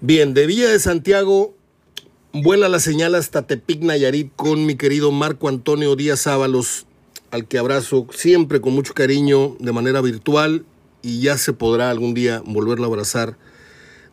[0.00, 1.54] Bien, de Villa de Santiago
[2.32, 6.86] vuela la señal hasta Tepic Nayarit con mi querido Marco Antonio Díaz Ábalos,
[7.30, 10.64] al que abrazo siempre con mucho cariño de manera virtual
[11.02, 13.36] y ya se podrá algún día volverlo a abrazar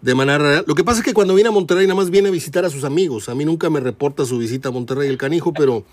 [0.02, 0.64] de manera real.
[0.68, 2.70] Lo que pasa es que cuando viene a Monterrey nada más viene a visitar a
[2.70, 3.30] sus amigos.
[3.30, 5.84] A mí nunca me reporta su visita a Monterrey el canijo, pero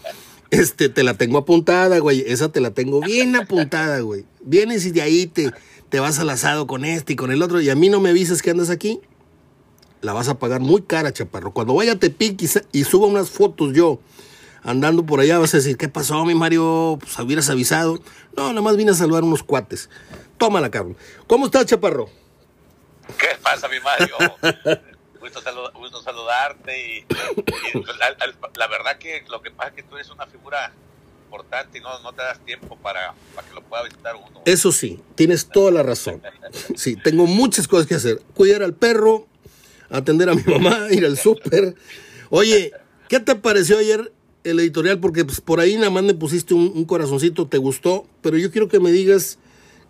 [0.50, 2.24] este te la tengo apuntada, güey.
[2.26, 4.24] Esa te la tengo bien apuntada, güey.
[4.42, 5.52] Vienes y de ahí te,
[5.88, 8.10] te vas al asado con este y con el otro y a mí no me
[8.10, 9.00] avisas que andas aquí.
[10.02, 11.52] La vas a pagar muy cara, chaparro.
[11.52, 13.98] Cuando vaya a Tepic y, y suba unas fotos yo
[14.62, 16.98] andando por allá, vas a decir, ¿qué pasó, mi Mario?
[17.00, 17.98] Pues hubieras avisado.
[18.36, 19.88] No, nada más vine a saludar unos cuates.
[20.38, 20.96] Tómala, cabrón.
[21.26, 22.08] ¿Cómo estás, chaparro?
[23.18, 24.86] ¿Qué pasa, mi Mario?
[25.74, 27.04] Gusto, saludarte y,
[28.56, 30.72] la, verdad que lo que pasa es que tú eres una figura
[31.24, 34.42] importante y no, no te das tiempo para, para, que lo pueda visitar uno.
[34.44, 36.22] Eso sí, tienes toda la razón.
[36.76, 38.20] Sí, tengo muchas cosas que hacer.
[38.34, 39.26] Cuidar al perro,
[39.90, 41.74] atender a mi mamá, ir al súper.
[42.30, 42.72] Oye,
[43.08, 44.12] ¿qué te pareció ayer
[44.44, 45.00] el editorial?
[45.00, 48.50] Porque pues, por ahí nada más me pusiste un, un corazoncito, te gustó, pero yo
[48.50, 49.38] quiero que me digas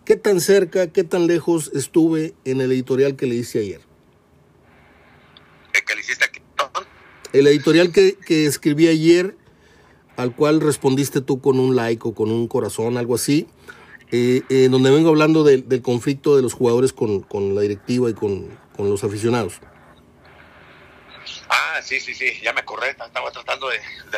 [0.07, 3.81] ¿Qué tan cerca, qué tan lejos estuve en el editorial que le hice ayer?
[5.87, 6.41] ¿Qué le hiciste aquí?
[7.33, 9.35] El editorial que, que escribí ayer,
[10.15, 13.47] al cual respondiste tú con un like o con un corazón, algo así,
[14.11, 18.13] eh, eh, donde vengo hablando del conflicto de los jugadores con, con la directiva y
[18.13, 19.59] con, con, los aficionados.
[21.49, 24.17] Ah, sí, sí, sí, ya me acordé, estaba tratando de, de,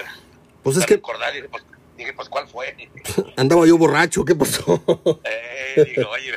[0.63, 1.63] pues es que, recordar y pues,
[1.97, 2.75] dije, pues, ¿cuál fue?
[3.37, 4.81] Andaba yo borracho, ¿qué pasó?
[5.23, 6.33] Eh, digo, oye,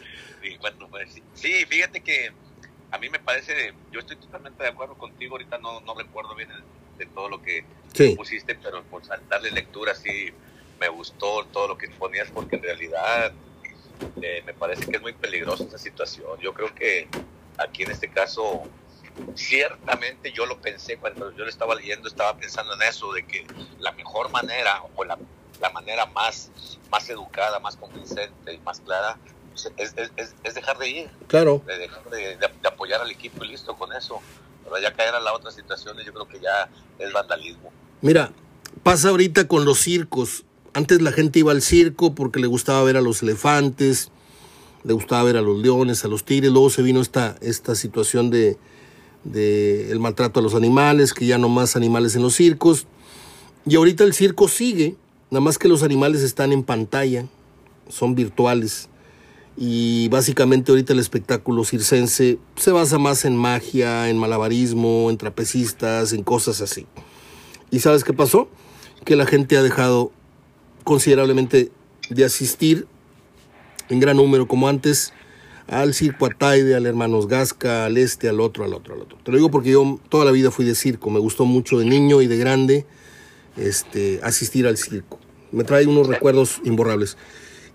[0.60, 2.32] bueno, pues, sí, fíjate que
[2.94, 6.48] a mí me parece, yo estoy totalmente de acuerdo contigo, ahorita no, no recuerdo bien
[6.96, 7.64] de todo lo que
[8.16, 10.32] pusiste, pero por darle lectura sí
[10.78, 13.32] me gustó todo lo que ponías, porque en realidad
[14.22, 16.38] eh, me parece que es muy peligrosa esa situación.
[16.40, 17.08] Yo creo que
[17.58, 18.62] aquí en este caso
[19.34, 23.44] ciertamente yo lo pensé cuando yo lo estaba leyendo, estaba pensando en eso, de que
[23.80, 25.18] la mejor manera o la,
[25.60, 29.18] la manera más, más educada, más convincente y más clara
[29.54, 31.10] es, es, es, dejar de ir.
[31.26, 31.62] Claro.
[31.66, 34.20] De dejar de, de, apoyar al equipo y listo con eso.
[34.64, 37.70] Pero ya caer a la otra situación yo creo que ya es vandalismo.
[38.00, 38.32] Mira,
[38.82, 40.44] pasa ahorita con los circos.
[40.72, 44.10] Antes la gente iba al circo porque le gustaba ver a los elefantes,
[44.82, 46.50] le gustaba ver a los leones, a los tigres.
[46.50, 48.58] Luego se vino esta, esta situación de,
[49.24, 52.86] del el maltrato a los animales, que ya no más animales en los circos.
[53.66, 54.96] Y ahorita el circo sigue,
[55.30, 57.26] nada más que los animales están en pantalla,
[57.88, 58.88] son virtuales.
[59.56, 66.12] Y básicamente ahorita el espectáculo circense se basa más en magia, en malabarismo, en trapecistas,
[66.12, 66.86] en cosas así.
[67.70, 68.48] ¿Y sabes qué pasó?
[69.04, 70.10] Que la gente ha dejado
[70.82, 71.70] considerablemente
[72.10, 72.86] de asistir
[73.88, 75.12] en gran número como antes
[75.66, 79.18] al circo Ataide, al Hermanos Gasca, al este, al otro, al otro, al otro.
[79.22, 81.84] Te lo digo porque yo toda la vida fui de circo, me gustó mucho de
[81.84, 82.86] niño y de grande
[83.56, 85.18] este, asistir al circo.
[85.52, 87.16] Me trae unos recuerdos imborrables.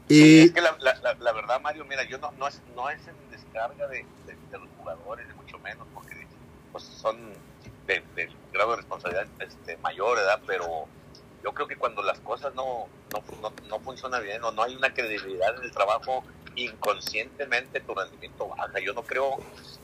[0.09, 0.39] Y...
[0.39, 3.15] Es que la, la, la, verdad, Mario, mira, yo no, no, es, no es en
[3.29, 6.25] descarga de, de, los jugadores, de mucho menos, porque
[6.71, 7.31] pues, son
[7.85, 10.87] de, de, grado de responsabilidad este, mayor, edad, pero
[11.43, 14.75] yo creo que cuando las cosas no, no, no, no funcionan bien o no hay
[14.75, 16.23] una credibilidad en el trabajo,
[16.55, 18.79] inconscientemente tu rendimiento baja.
[18.79, 19.37] Yo no creo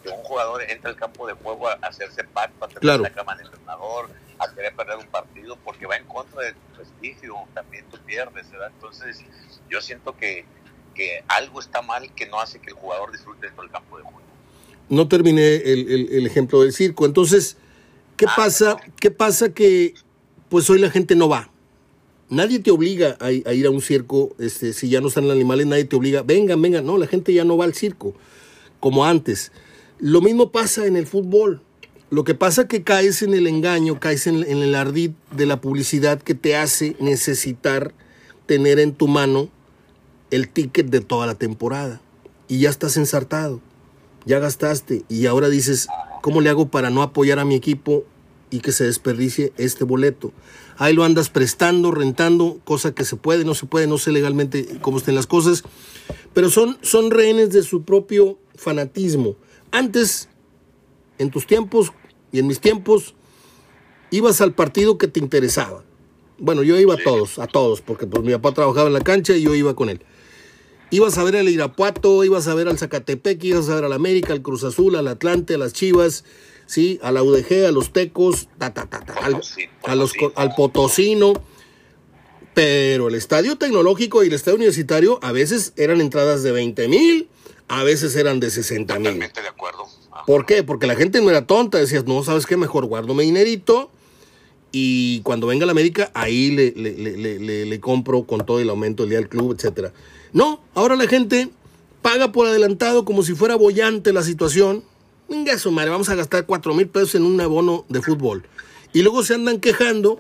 [0.04, 3.04] que un jugador entre al campo de juego a hacerse pacto, a tener claro.
[3.04, 6.76] la cama del entrenador, a querer perder un partido, porque va en contra de tu
[6.76, 8.72] prestigio, también tú pierdes, ¿verdad?
[8.74, 9.24] Entonces,
[9.70, 10.46] yo siento que,
[10.94, 14.04] que algo está mal que no hace que el jugador disfrute dentro del campo de
[14.04, 14.22] juego.
[14.90, 17.58] No terminé el, el, el ejemplo del circo, entonces,
[18.18, 18.78] ¿qué ah, pasa?
[19.00, 19.96] ¿Qué pasa que
[20.50, 21.50] pues hoy la gente no va?
[22.30, 25.68] Nadie te obliga a, ir a un circo, este, si ya no están los animales,
[25.68, 28.16] nadie te obliga, vengan, vengan, no, la gente ya no va al circo,
[28.80, 29.52] como antes.
[30.00, 31.62] Lo mismo pasa en el fútbol.
[32.10, 35.46] Lo que pasa es que caes en el engaño, caes en, en el ardid de
[35.46, 37.94] la publicidad que te hace necesitar
[38.46, 39.50] tener en tu mano
[40.32, 42.02] el ticket de toda la temporada.
[42.48, 43.62] Y ya estás ensartado,
[44.26, 45.88] ya gastaste, y ahora dices,
[46.22, 48.06] ¿cómo le hago para no apoyar a mi equipo
[48.50, 50.32] y que se desperdicie este boleto?
[50.78, 54.78] ahí lo andas prestando, rentando, cosa que se puede, no se puede, no sé legalmente
[54.82, 55.64] cómo estén las cosas,
[56.34, 59.36] pero son, son rehenes de su propio fanatismo.
[59.72, 60.30] Antes,
[61.18, 61.92] en tus tiempos
[62.32, 63.16] y en mis tiempos,
[64.12, 65.84] ibas al partido que te interesaba.
[66.38, 69.36] Bueno, yo iba a todos, a todos, porque pues mi papá trabajaba en la cancha
[69.36, 70.02] y yo iba con él.
[70.92, 74.34] Ibas a ver al Irapuato, ibas a ver al Zacatepec, ibas a ver al América,
[74.34, 76.26] al Cruz Azul, al Atlante, a las Chivas,
[76.66, 77.00] ¿sí?
[77.02, 79.42] A la UDG, a los Tecos, ta, ta, ta, al,
[79.84, 81.34] a los, al Potosino.
[82.54, 87.28] Pero el estadio tecnológico y el estadio universitario a veces eran entradas de 20 mil,
[87.68, 89.04] a veces eran de 60 mil.
[89.04, 89.86] Totalmente de acuerdo.
[90.26, 90.64] ¿Por qué?
[90.64, 92.56] Porque la gente no era tonta, decías, no, ¿sabes qué?
[92.56, 93.92] Mejor guardo mi dinerito
[94.72, 98.70] y cuando venga la América, ahí le, le, le, le, le compro con todo el
[98.70, 99.94] aumento del día del club, etcétera.
[100.34, 101.50] No, ahora la gente
[102.02, 104.84] paga por adelantado como si fuera bollante la situación
[105.30, 108.44] venga su madre, vamos a gastar cuatro mil pesos en un abono de fútbol.
[108.94, 110.20] Y luego se andan quejando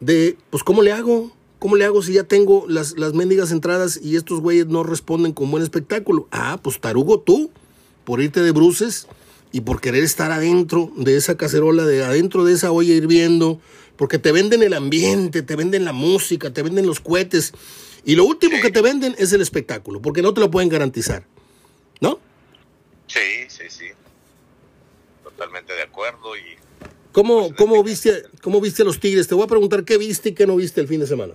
[0.00, 1.32] de, pues, ¿cómo le hago?
[1.58, 5.32] ¿Cómo le hago si ya tengo las, las mendigas entradas y estos güeyes no responden
[5.32, 6.28] con buen espectáculo?
[6.30, 7.50] Ah, pues tarugo tú,
[8.04, 9.08] por irte de bruces
[9.50, 13.60] y por querer estar adentro de esa cacerola, de adentro de esa olla hirviendo,
[13.96, 17.52] porque te venden el ambiente, te venden la música, te venden los cohetes.
[18.04, 21.26] Y lo último que te venden es el espectáculo, porque no te lo pueden garantizar.
[22.00, 22.20] ¿No?
[23.08, 23.88] Sí, sí, sí.
[25.24, 26.36] Totalmente de acuerdo.
[26.36, 26.56] y
[27.12, 29.26] ¿Cómo, cómo, viste, ¿Cómo viste a los Tigres?
[29.26, 31.34] Te voy a preguntar qué viste y qué no viste el fin de semana.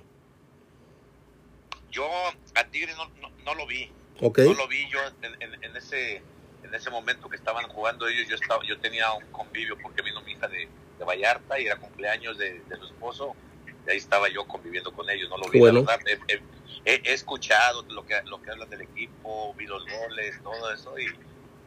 [1.92, 2.08] Yo
[2.56, 3.92] a Tigres no, no, lo vi.
[4.22, 4.48] Okay.
[4.48, 6.22] No lo vi yo en, ese
[6.64, 8.28] en ese momento que estaban jugando ellos.
[8.30, 11.76] Yo estaba yo tenía un convivio porque vino mi hija de, de Vallarta y era
[11.76, 13.36] cumpleaños de, su esposo.
[13.86, 15.30] Y ahí estaba yo conviviendo con ellos.
[15.30, 15.60] No lo vi.
[15.60, 15.84] Bueno.
[15.86, 16.18] La verdad,
[16.86, 20.98] he, escuchado lo que, lo que hablan del equipo, vi los goles, todo eso.
[20.98, 21.08] Y,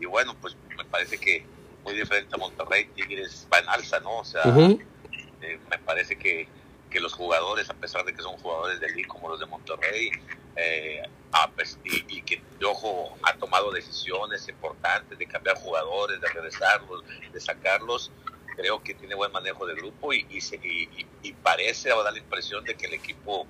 [0.00, 1.44] y bueno, pues me parece que
[1.84, 2.86] muy diferente a Monterrey.
[2.94, 4.18] Tigres va en alza, ¿no?
[4.18, 6.48] O sea, eh, me parece que
[6.90, 10.10] que los jugadores, a pesar de que son jugadores de liga como los de Monterrey,
[10.56, 11.02] eh,
[11.84, 18.10] y, que, ojo, ha tomado decisiones importantes de cambiar jugadores, de regresarlos, de sacarlos,
[18.56, 22.74] creo que tiene buen manejo de grupo y, y, parece o da la impresión de
[22.74, 23.46] que el equipo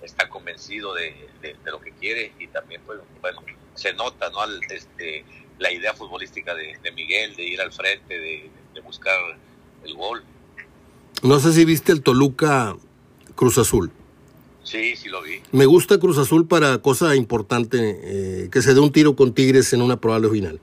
[0.00, 1.28] está convencido de,
[1.64, 3.42] lo que quiere y también, pues, bueno,
[3.74, 4.44] se nota, ¿no?
[4.70, 5.24] este,
[5.58, 9.16] la idea futbolística de, Miguel de ir al frente, de buscar
[9.84, 10.24] el gol.
[11.22, 12.76] No sé si viste el Toluca
[13.34, 13.90] Cruz Azul.
[14.64, 15.40] Sí, sí lo vi.
[15.52, 19.72] Me gusta Cruz Azul para cosa importante, eh, que se dé un tiro con Tigres
[19.74, 20.60] en una probable final.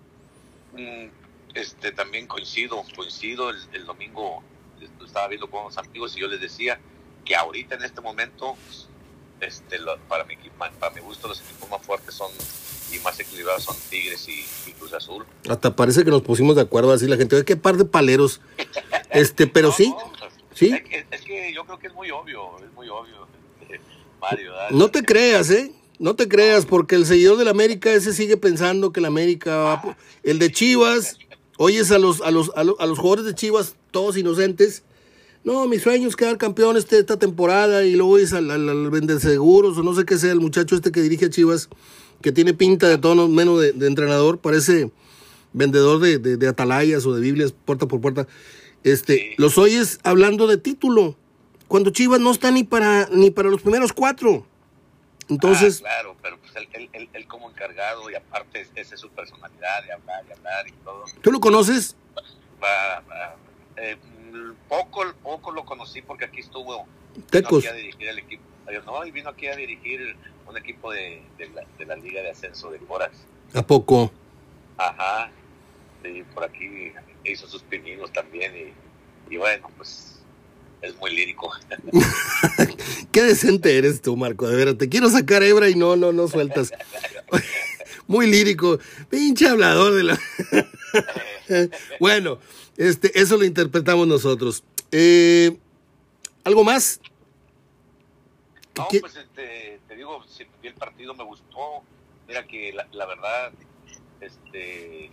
[0.74, 1.06] Mm,
[1.54, 3.52] este, también coincido, coincido.
[3.52, 4.44] El, domingo
[5.06, 6.80] estaba viendo con unos amigos y yo les decía
[7.24, 8.56] que ahorita en este momento,
[9.42, 9.78] este,
[10.08, 12.32] para, mi, para mi gusto, los equipos más fuertes son
[12.94, 15.26] y más equilibrados son Tigres y, Cruz Azul.
[15.48, 17.44] Hasta parece que nos pusimos de acuerdo así la gente.
[17.46, 18.42] Qué par de paleros.
[19.12, 19.94] este, pero sí.
[20.54, 20.74] ¿Sí?
[21.12, 23.28] Es que, yo creo que es muy obvio, es muy obvio,
[24.22, 24.52] Mario.
[24.72, 25.72] No te creas, ¿eh?
[26.00, 29.98] No te creas, porque el seguidor del América ese sigue pensando que el América va
[30.24, 31.20] El de Chivas,
[31.58, 34.84] oyes a los, a los, a los, jugadores de Chivas, todos inocentes.
[35.44, 39.20] No, mi sueño es quedar campeón este, esta temporada y luego oyes al, al, vender
[39.20, 41.68] seguros o no sé qué sea, el muchacho este que dirige a Chivas,
[42.22, 44.92] que tiene pinta de todo menos de, entrenador, parece
[45.54, 48.28] vendedor de, de, atalayas o de Biblias puerta por puerta.
[48.84, 51.16] Este, los oyes hablando de título,
[51.68, 54.46] cuando Chivas no está ni para ni para los primeros cuatro.
[55.28, 59.94] Entonces, ah, claro, pero pues él, como encargado y aparte esa es su personalidad de
[59.94, 61.06] hablar y hablar y todo.
[61.22, 61.96] ¿Tú lo conoces?
[63.78, 63.98] Eh,
[64.68, 66.86] poco, poco lo conocí porque aquí estuvo.
[67.30, 67.64] Tecos.
[67.64, 68.44] Vino aquí a dirigir el equipo.
[68.86, 70.16] No, y vino aquí a dirigir
[70.48, 71.22] un equipo de,
[71.54, 73.12] la, de la Liga de Ascenso de Coras.
[73.54, 74.12] ¿A poco?
[74.78, 75.30] Ajá.
[76.04, 76.92] Y por aquí
[77.24, 78.74] hizo sus pininos también
[79.30, 80.20] y, bueno, pues
[80.82, 81.52] es muy lírico.
[83.12, 84.76] Qué decente eres tú, Marco, de verdad.
[84.76, 86.72] Te quiero sacar hebra y no, no, no sueltas.
[88.08, 88.80] muy lírico.
[89.10, 90.20] Pinche hablador de la...
[92.00, 92.40] bueno,
[92.88, 94.64] este, eso lo interpretamos nosotros.
[94.92, 95.56] Eh,
[96.44, 97.00] ¿Algo más?
[98.76, 101.84] No, pues este, te digo, si el partido me gustó.
[102.28, 103.52] Mira que la, la verdad,
[104.22, 105.12] este,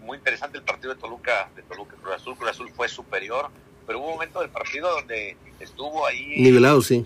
[0.00, 2.36] muy interesante el partido de Toluca, de Toluca Cruz Azul.
[2.36, 3.50] Cruz Azul fue superior,
[3.86, 6.40] pero hubo un momento del partido donde estuvo ahí.
[6.40, 7.04] Nivelado, sí.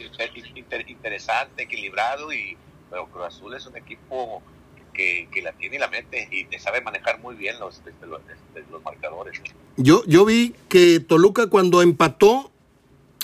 [0.87, 2.57] interesante, equilibrado, y,
[2.91, 4.43] pero Cruz Azul es un equipo
[4.99, 8.07] que, la tiene y la mete y te sabe manejar muy bien los, este, este,
[8.71, 9.41] los, marcadores.
[9.77, 12.51] Yo, yo vi que Toluca cuando empató,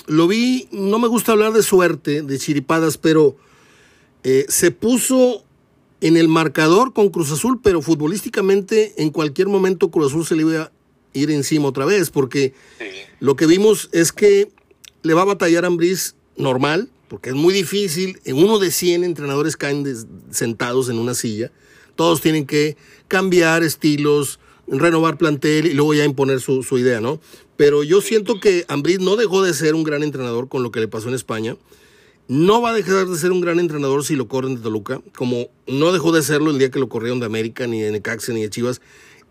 [0.07, 3.35] lo vi, no me gusta hablar de suerte, de chiripadas, pero
[4.23, 5.43] eh, se puso
[5.99, 10.43] en el marcador con Cruz Azul, pero futbolísticamente en cualquier momento Cruz Azul se le
[10.43, 10.71] iba a
[11.13, 12.53] ir encima otra vez, porque
[13.19, 14.49] lo que vimos es que
[15.01, 19.03] le va a batallar a Ambriz normal, porque es muy difícil, en uno de 100
[19.03, 19.85] entrenadores caen
[20.31, 21.51] sentados en una silla,
[21.95, 22.77] todos tienen que
[23.07, 27.19] cambiar estilos, renovar plantel y luego ya imponer su, su idea, ¿no?
[27.57, 30.79] Pero yo siento que Ambriz no dejó de ser un gran entrenador con lo que
[30.79, 31.55] le pasó en España,
[32.27, 35.47] no va a dejar de ser un gran entrenador si lo corren de Toluca, como
[35.67, 38.41] no dejó de serlo el día que lo corrieron de América, ni de Necaxa, ni
[38.41, 38.81] de Chivas.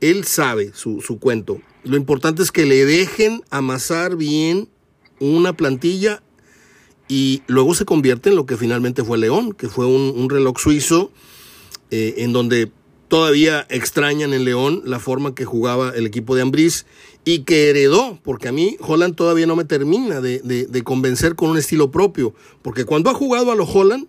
[0.01, 1.61] Él sabe su, cuento.
[1.83, 4.69] Lo importante es que le dejen amasar bien
[5.19, 6.23] una plantilla
[7.15, 11.13] y luego se convierte en lo que finalmente fue León, que fue un, reloj suizo
[11.93, 12.73] eh, en donde
[13.07, 16.87] todavía extrañan en León la forma que jugaba el equipo de Ambriz
[17.25, 21.57] y que heredó, porque a mí Holland todavía no me termina de, convencer con un
[21.57, 24.09] estilo propio, porque cuando ha jugado a los Holland,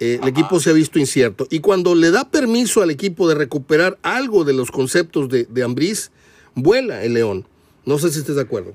[0.00, 1.46] eh, el equipo se ha visto incierto.
[1.50, 5.62] Y cuando le da permiso al equipo de recuperar algo de los conceptos de, de
[5.62, 6.10] Ambriz,
[6.54, 7.46] vuela el León.
[7.84, 8.72] No sé si estés de acuerdo.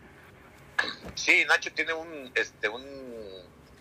[1.15, 2.84] Sí, Nacho tiene un, este, un,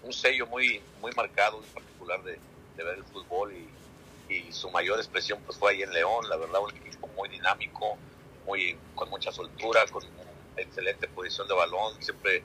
[0.02, 2.38] un sello muy, muy marcado, en particular de,
[2.76, 3.68] de ver el fútbol y,
[4.50, 7.98] su mayor expresión pues fue ahí en León, la verdad, un equipo muy dinámico,
[8.46, 10.02] muy con mucha soltura, con
[10.56, 12.42] excelente posición de balón, siempre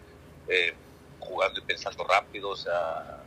[0.49, 0.73] eh,
[1.19, 3.23] jugando y pensando rápido, o sea,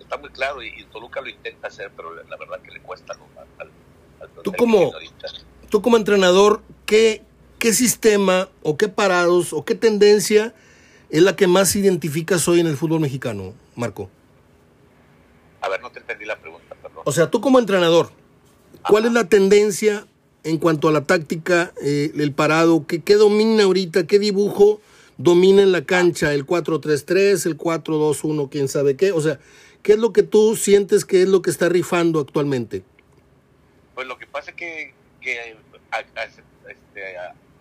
[0.00, 3.14] está muy claro y, Toluca lo intenta hacer, pero la verdad que le cuesta
[3.58, 3.70] al,
[4.42, 4.92] ¿Tú como,
[5.68, 7.22] tú como entrenador, ¿qué,
[7.58, 10.54] ¿qué sistema o qué parados o qué tendencia
[11.10, 14.10] es la que más identificas hoy en el fútbol mexicano, Marco?
[15.60, 17.02] A ver, no te entendí la pregunta, perdón.
[17.04, 18.10] O sea, tú como entrenador,
[18.88, 20.06] ¿cuál es la tendencia
[20.44, 22.86] en cuanto a la táctica, eh, el parado?
[22.86, 24.06] ¿qué, ¿Qué domina ahorita?
[24.06, 24.80] ¿Qué dibujo
[25.16, 26.32] domina en la cancha?
[26.32, 29.12] ¿El 4-3-3, el 4-2-1, quién sabe qué?
[29.12, 29.40] O sea,
[29.82, 32.82] ¿qué es lo que tú sientes que es lo que está rifando actualmente?
[33.94, 35.56] Pues lo que pasa es que, que
[35.90, 36.42] a, este,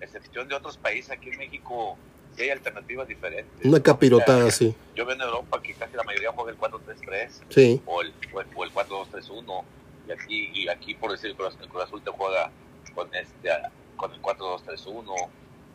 [0.02, 1.98] excepción de otros países, aquí en México
[2.38, 3.66] sí hay alternativas diferentes.
[3.66, 4.76] Una capirotada, sí.
[4.96, 7.82] Yo veo en Europa que casi la mayoría juega el 4-3-3 sí.
[7.86, 9.64] o el, o el 4-2-3-1
[10.08, 12.52] y aquí, y aquí por decir el Cruz, Azul te juega
[12.96, 13.50] con, este,
[13.98, 15.30] con el 4-2-3-1,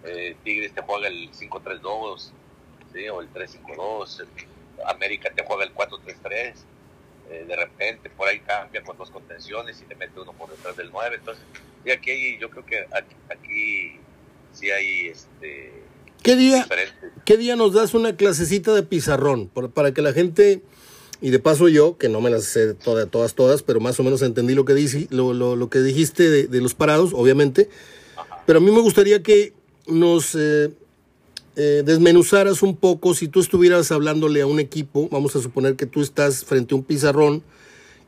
[0.04, 2.30] eh, Tigres te juega el 5-3-2
[2.92, 3.08] ¿sí?
[3.08, 4.24] o el 3-5-2,
[4.86, 6.54] América te juega el 4-3-3
[7.32, 10.76] eh, de repente por ahí cambia con dos contenciones y te mete uno por detrás
[10.76, 11.16] del 9.
[11.16, 11.44] Entonces,
[11.84, 14.00] y aquí yo creo que aquí, aquí
[14.52, 15.82] sí hay este.
[16.22, 16.68] ¿Qué día,
[17.24, 19.48] ¿Qué día nos das una clasecita de pizarrón?
[19.48, 20.62] para que la gente,
[21.20, 24.04] y de paso yo, que no me las sé todas, todas, todas, pero más o
[24.04, 27.68] menos entendí lo que, dice, lo, lo, lo que dijiste de, de, los parados, obviamente.
[28.46, 29.52] Pero a mí me gustaría que
[29.88, 30.70] nos eh,
[31.56, 35.86] eh, desmenuzaras un poco, si tú estuvieras hablándole a un equipo, vamos a suponer que
[35.86, 37.42] tú estás frente a un pizarrón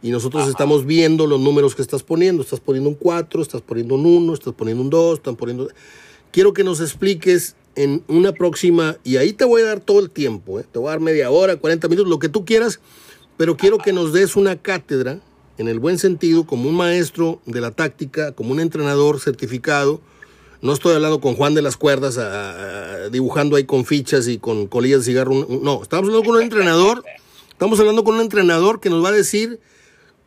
[0.03, 3.97] y nosotros estamos viendo los números que estás poniendo, estás poniendo un 4, estás poniendo
[3.97, 5.69] un 1, estás poniendo un 2, están poniendo...
[6.31, 10.11] Quiero que nos expliques en una próxima, y ahí te voy a dar todo el
[10.11, 10.64] tiempo, ¿eh?
[10.70, 12.81] te voy a dar media hora, 40 minutos, lo que tú quieras,
[13.37, 15.20] pero quiero que nos des una cátedra,
[15.59, 20.01] en el buen sentido, como un maestro de la táctica, como un entrenador certificado,
[20.64, 22.18] no estoy hablando con Juan de las Cuerdas,
[23.12, 25.35] dibujando ahí con fichas y con colillas de cigarro.
[25.35, 27.05] No, estamos hablando con un entrenador.
[27.51, 29.61] Estamos hablando con un entrenador que nos va a decir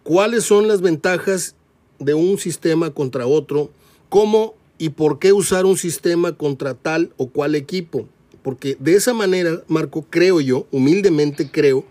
[0.03, 1.55] cuáles son las ventajas
[1.97, 3.71] de un sistema contra otro,
[4.09, 8.07] cómo y por qué usar un sistema contra tal o cual equipo.
[8.43, 11.83] Porque de esa manera, Marco, creo yo, humildemente creo,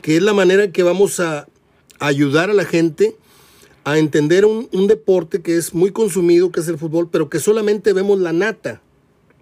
[0.00, 1.46] que es la manera que vamos a
[1.98, 3.16] ayudar a la gente
[3.84, 7.92] a entender un, deporte que es muy consumido, que es el fútbol, pero que solamente
[7.92, 8.82] vemos la nata,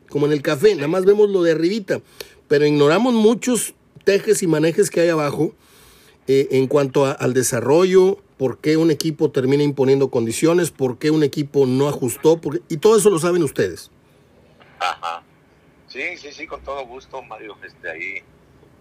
[0.09, 2.01] como en el café, nada más vemos lo de arribita,
[2.47, 3.75] pero ignoramos muchos
[4.05, 5.55] tejes y manejes que hay abajo
[6.27, 11.23] eh, en cuanto al desarrollo, por qué un equipo termina imponiendo condiciones, por qué un
[11.23, 13.91] equipo no ajustó, y todo eso lo saben ustedes.
[14.79, 15.23] Ajá.
[15.89, 18.23] Sí, sí, sí, con todo gusto, Mario, este, ahí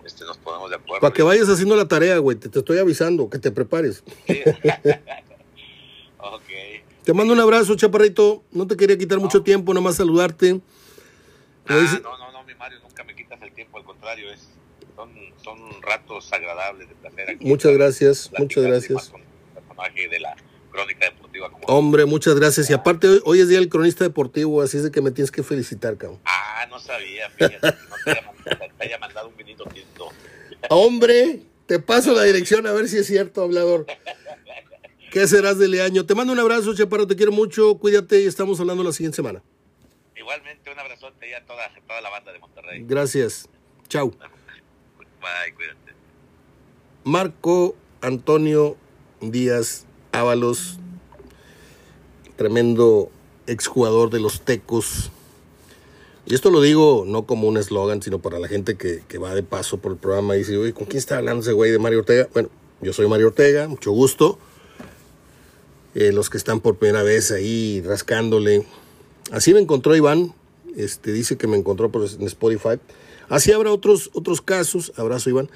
[0.05, 1.01] este, nos ponemos de acuerdo.
[1.01, 4.03] Para que vayas haciendo la tarea, güey, te, te, estoy avisando, que te prepares.
[4.27, 4.41] Sí.
[7.07, 8.43] Te mando un abrazo, chaparrito.
[8.51, 10.59] No te quería quitar mucho tiempo, nada más saludarte.
[11.65, 14.49] Ah, no, no, no, mi Mario, nunca me quitas el tiempo, al contrario, es,
[14.93, 17.45] son, son ratos agradables de placer aquí.
[17.45, 19.13] Muchas gracias, muchas gracias.
[20.09, 20.35] De la
[20.71, 21.49] crónica deportiva.
[21.67, 22.69] Hombre, muchas gracias.
[22.69, 25.43] Y aparte, hoy, es día del cronista deportivo, así es de que me tienes que
[25.43, 26.19] felicitar, cabrón.
[26.25, 30.09] Ah, no sabía, fíjate, no te haya, mandado un vinito tinto.
[30.69, 33.85] Hombre, te paso la dirección a ver si es cierto, hablador.
[35.11, 36.05] ¿Qué serás de año?
[36.05, 39.41] Te mando un abrazo, Chaparro, te quiero mucho, cuídate y estamos hablando la siguiente semana.
[40.15, 42.83] Igualmente, un abrazote a toda, toda la banda de Monterrey.
[42.85, 43.47] Gracias.
[43.87, 44.09] Chau.
[44.09, 45.93] Bye, cuídate.
[47.03, 48.75] Marco Antonio
[49.21, 50.77] Díaz Ábalos,
[52.35, 53.09] tremendo
[53.47, 55.11] exjugador de los Tecos.
[56.25, 59.33] Y esto lo digo no como un eslogan, sino para la gente que, que, va
[59.33, 61.99] de paso por el programa y dice, ¿con quién está hablando ese güey de Mario
[61.99, 62.27] Ortega?
[62.33, 62.49] Bueno,
[62.81, 64.37] yo soy Mario Ortega, mucho gusto.
[65.95, 68.67] Eh, los que están por primera vez ahí rascándole.
[69.31, 70.33] Así me encontró Iván,
[70.75, 72.79] este, dice que me encontró por, en Spotify.
[73.29, 75.49] Así habrá otros, otros casos, abrazo Iván,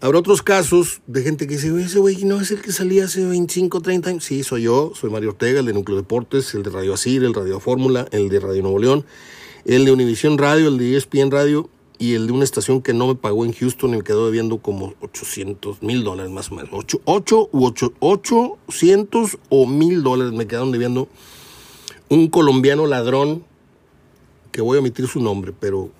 [0.00, 3.24] habrá otros casos de gente que dice, ese güey no es el que salía hace
[3.24, 4.24] 25, 30 años.
[4.24, 7.34] Sí, soy yo, soy Mario Ortega, el de Núcleo Deportes, el de Radio Asir, el
[7.34, 9.04] Radio Fórmula, el de Radio Nuevo León,
[9.64, 13.08] el de Univisión Radio, el de ESPN Radio y el de una estación que no
[13.08, 16.70] me pagó en Houston y me quedó debiendo como 800 mil dólares más o menos.
[16.72, 21.08] 8, 8 u 8, 800 o mil dólares me quedaron debiendo
[22.08, 23.44] un colombiano ladrón
[24.50, 25.90] que voy a omitir su nombre, pero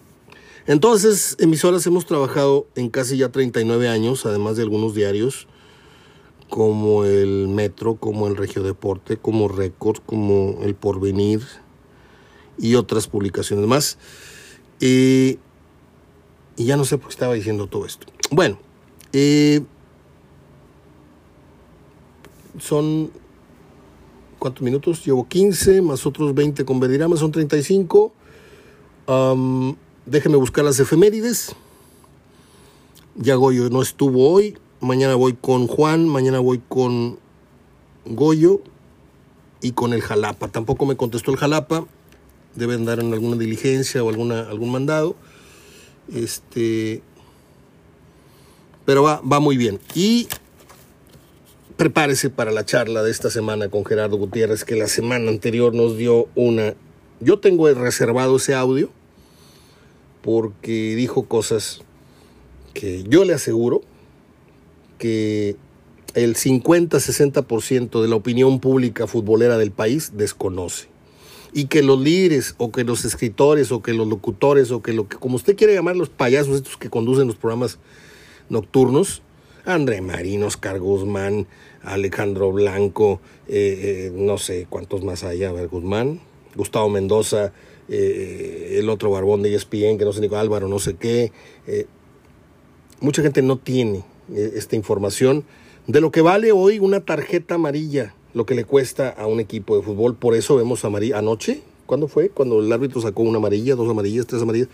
[0.66, 5.46] entonces emisoras hemos trabajado en casi ya 39 años, además de algunos diarios.
[6.48, 11.42] como el Metro, como el Regio Deporte, como Récord, como el Porvenir
[12.58, 13.98] y otras publicaciones más.
[14.80, 15.38] y
[16.56, 18.06] ya no sé por qué estaba diciendo todo esto.
[18.32, 18.58] Bueno,
[19.12, 19.62] eh,
[22.58, 23.12] son
[24.40, 25.04] ¿cuántos minutos?
[25.04, 28.12] Llevo 15, más otros 20 con Verdirama, son 35.
[29.06, 29.76] Um,
[30.06, 31.54] déjenme buscar las efemérides.
[33.16, 34.56] Ya Goyo no estuvo hoy.
[34.80, 37.18] Mañana voy con Juan, mañana voy con
[38.06, 38.62] Goyo
[39.60, 40.48] y con el Jalapa.
[40.48, 41.86] Tampoco me contestó el Jalapa.
[42.54, 45.16] Deben dar en alguna diligencia o alguna, algún mandado.
[46.12, 47.02] Este,
[48.84, 49.78] pero va, va muy bien.
[49.94, 50.28] Y
[51.76, 55.96] prepárese para la charla de esta semana con Gerardo Gutiérrez, que la semana anterior nos
[55.96, 56.74] dio una...
[57.20, 58.90] Yo tengo reservado ese audio
[60.22, 61.82] porque dijo cosas
[62.74, 63.82] que yo le aseguro
[64.98, 65.56] que
[66.14, 70.88] el 50-60% de la opinión pública futbolera del país desconoce.
[71.52, 75.08] Y que los líderes, o que los escritores, o que los locutores, o que lo
[75.08, 77.78] que, como usted quiere llamar, los payasos estos que conducen los programas
[78.48, 79.22] nocturnos,
[79.64, 81.46] André Marín, Oscar Guzmán,
[81.82, 86.20] Alejandro Blanco, eh, eh, no sé cuántos más hay, a ver, Guzmán,
[86.54, 87.52] Gustavo Mendoza,
[87.90, 91.32] eh, el otro barbón de ESPN, que no sé ni Álvaro, no sé qué.
[93.00, 95.44] mucha gente no tiene esta información
[95.86, 99.76] de lo que vale hoy una tarjeta amarilla, lo que le cuesta a un equipo
[99.76, 100.14] de fútbol.
[100.14, 101.62] Por eso vemos amarilla anoche.
[101.86, 102.28] ¿Cuándo fue?
[102.28, 104.68] Cuando el árbitro sacó una amarilla, dos amarillas, tres amarillas.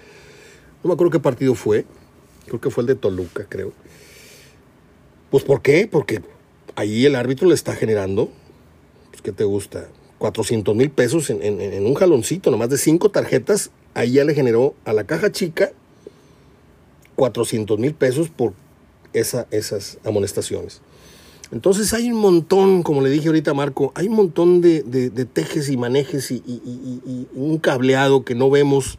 [0.82, 1.86] No me acuerdo qué partido fue.
[2.46, 3.72] Creo que fue el de Toluca, creo.
[5.30, 5.88] Pues ¿por qué?
[5.90, 6.20] Porque
[6.74, 8.28] ahí el árbitro le está generando,
[9.10, 9.88] pues, ¿qué te gusta?
[10.18, 14.92] 400 mil pesos en, un jaloncito, nomás de cinco tarjetas, ahí ya le generó a
[14.92, 15.72] la caja chica
[17.16, 18.52] 400 mil pesos por
[19.12, 20.80] esa, esas amonestaciones.
[21.52, 24.82] Entonces hay un montón, como le dije ahorita Marco, hay un montón de,
[25.32, 26.42] tejes y manejes y,
[27.34, 28.98] un cableado que no vemos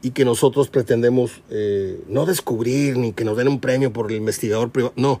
[0.00, 4.18] y que nosotros pretendemos eh, no descubrir ni que nos den un premio por el
[4.18, 5.20] investigador privado, no,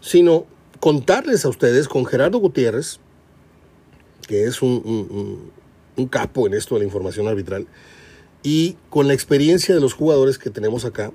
[0.00, 0.46] sino
[0.80, 3.00] contarles a ustedes con Gerardo Gutiérrez,
[4.26, 5.50] que es un,
[6.10, 7.66] capo en esto de la información arbitral,
[8.42, 11.12] y con la experiencia de los jugadores que tenemos acá,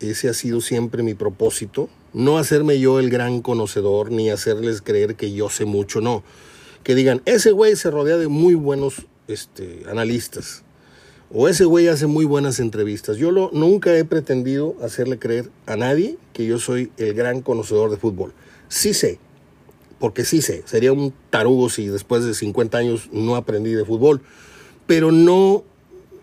[0.00, 5.16] ese ha sido siempre mi propósito, no hacerme yo el gran conocedor ni hacerles creer
[5.16, 6.22] que yo sé mucho, no,
[6.82, 10.62] que digan, ese güey se rodea de muy buenos este, analistas,
[11.32, 13.16] o ese güey hace muy buenas entrevistas.
[13.16, 17.90] Yo lo, nunca he pretendido hacerle creer a nadie que yo soy el gran conocedor
[17.90, 18.32] de fútbol.
[18.68, 19.18] Sí sé,
[19.98, 24.20] porque sí sé, sería un tarugo si después de 50 años no aprendí de fútbol,
[24.86, 25.64] pero no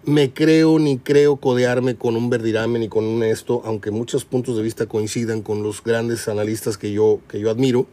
[0.06, 4.58] me creo ni creo codearme con un Verdirame ni con un esto, aunque muchos puntos
[4.58, 7.88] de vista coincidan con los grandes analistas que yo, que yo admiro,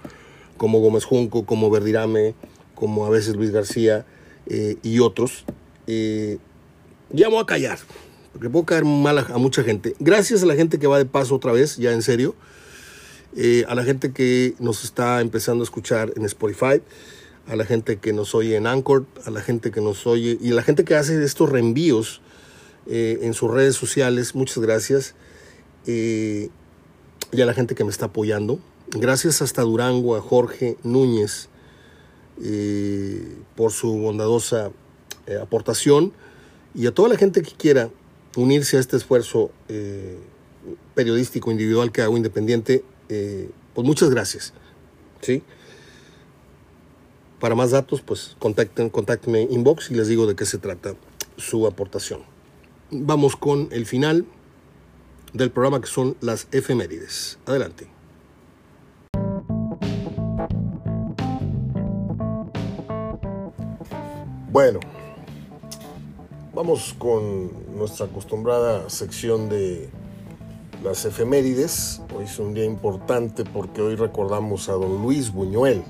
[0.57, 2.35] como Gómez Junco, como Verdirame,
[2.75, 4.07] como a veces Luis García
[4.47, 5.45] eh, y otros.
[5.87, 6.39] Eh,
[7.13, 7.79] llamo a callar,
[8.33, 9.95] porque puedo caer mal a mucha gente.
[10.01, 12.35] Gracias a la gente que va de paso otra vez, ya en serio.
[13.37, 16.83] Eh, a la gente que nos está empezando a escuchar en Spotify,
[17.47, 20.51] a la gente que nos oye en Anchor, a la gente que nos oye y
[20.51, 22.23] a la gente que hace estos reenvíos
[22.87, 25.15] eh, en sus redes sociales, muchas gracias.
[25.87, 26.51] Eh,
[27.33, 28.59] y a la gente que me está apoyando.
[28.91, 31.49] Gracias hasta Durango, a Jorge Núñez,
[33.55, 34.73] por su bondadosa
[35.41, 36.13] aportación
[36.75, 37.91] y a toda la gente que quiera
[38.35, 39.53] unirse a este esfuerzo
[40.95, 44.55] periodístico individual que hago independiente eh, pues muchas gracias.
[45.21, 45.43] ¿sí?
[47.41, 50.95] Para más datos, pues contacten, contáctenme inbox y les digo de qué se trata
[51.37, 52.23] su aportación.
[52.91, 54.27] Vamos con el final
[55.33, 57.39] del programa que son las efemérides.
[57.47, 57.89] Adelante.
[64.53, 64.81] Bueno,
[66.53, 69.89] vamos con nuestra acostumbrada sección de
[70.83, 72.01] las efemérides.
[72.17, 75.83] Hoy es un día importante porque hoy recordamos a don Luis Buñuel,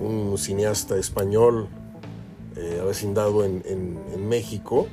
[0.00, 1.68] un cineasta español
[2.56, 4.86] eh, avecindado en, en, México.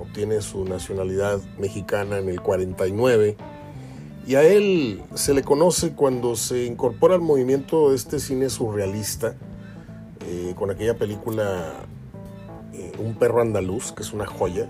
[0.00, 3.36] Obtiene su nacionalidad mexicana en el 49.
[4.26, 9.36] Y a él se le conoce cuando se incorpora al movimiento de este cine surrealista,
[10.28, 11.74] eh, con aquella película
[12.72, 14.68] eh, Un perro andaluz, que es una joya,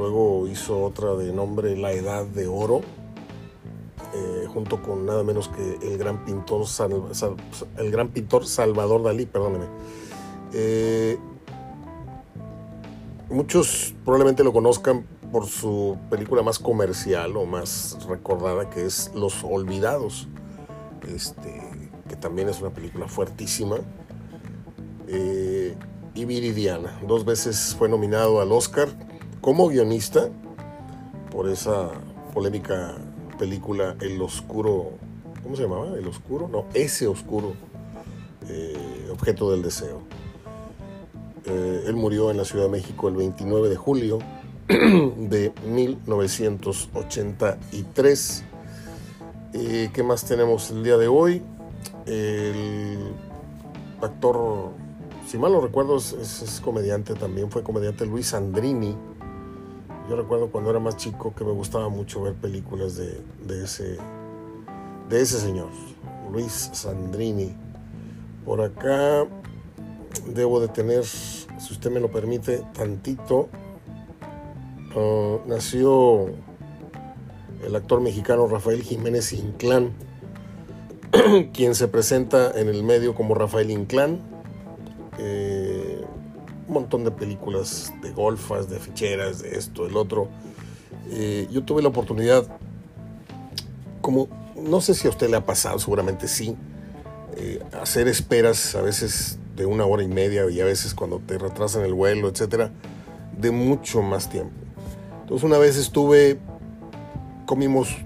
[0.00, 2.80] luego hizo otra de nombre La Edad de Oro,
[4.14, 6.64] eh, junto con nada menos que el gran pintor,
[7.76, 9.66] el gran pintor Salvador Dalí, perdóneme.
[10.54, 11.18] Eh,
[13.28, 19.44] muchos probablemente lo conozcan por su película más comercial o más recordada que es Los
[19.44, 20.28] Olvidados.
[21.14, 21.62] este,
[22.08, 23.76] que también es una película fuertísima.
[25.08, 25.76] Eh,
[26.14, 28.88] y Viridiana, dos veces fue nominado al Oscar
[29.40, 30.28] como guionista
[31.30, 31.88] por esa
[32.34, 32.96] polémica
[33.38, 34.90] película El Oscuro,
[35.42, 35.96] ¿cómo se llamaba?
[35.96, 37.54] El Oscuro, no, ese Oscuro,
[38.48, 40.02] eh, objeto del deseo.
[41.46, 44.18] Eh, él murió en la Ciudad de México el 29 de julio
[44.68, 48.44] de 1983.
[49.52, 51.42] Eh, ¿Qué más tenemos el día de hoy?
[52.06, 53.14] El
[54.02, 54.70] actor,
[55.26, 58.96] si mal no recuerdo, es, comediante también, fue comediante Luis Andrini.
[60.10, 63.96] Yo recuerdo cuando era más chico que me gustaba mucho ver películas de, ese,
[65.08, 65.70] de ese señor,
[66.30, 67.54] Luis Sandrini.
[68.44, 69.24] Por acá
[70.26, 73.48] debo de tener, si usted me lo permite, tantito
[74.96, 76.30] Ah, nació
[77.64, 79.92] el actor mexicano Rafael Jiménez Inclán,
[81.52, 84.20] quien se presenta en el medio como Rafael Inclán.
[85.18, 85.69] Eh,
[86.70, 90.28] un montón de películas de golfas, de ficheras, de esto, del otro.
[91.10, 92.46] Eh, yo tuve la oportunidad,
[94.00, 96.56] como no sé si a usted le ha pasado, seguramente sí,
[97.36, 101.38] eh, hacer esperas a veces de una hora y media y a veces cuando te
[101.38, 102.70] retrasan el vuelo, etcétera,
[103.36, 104.54] de mucho más tiempo.
[105.22, 106.38] Entonces una vez estuve,
[107.46, 107.96] comimos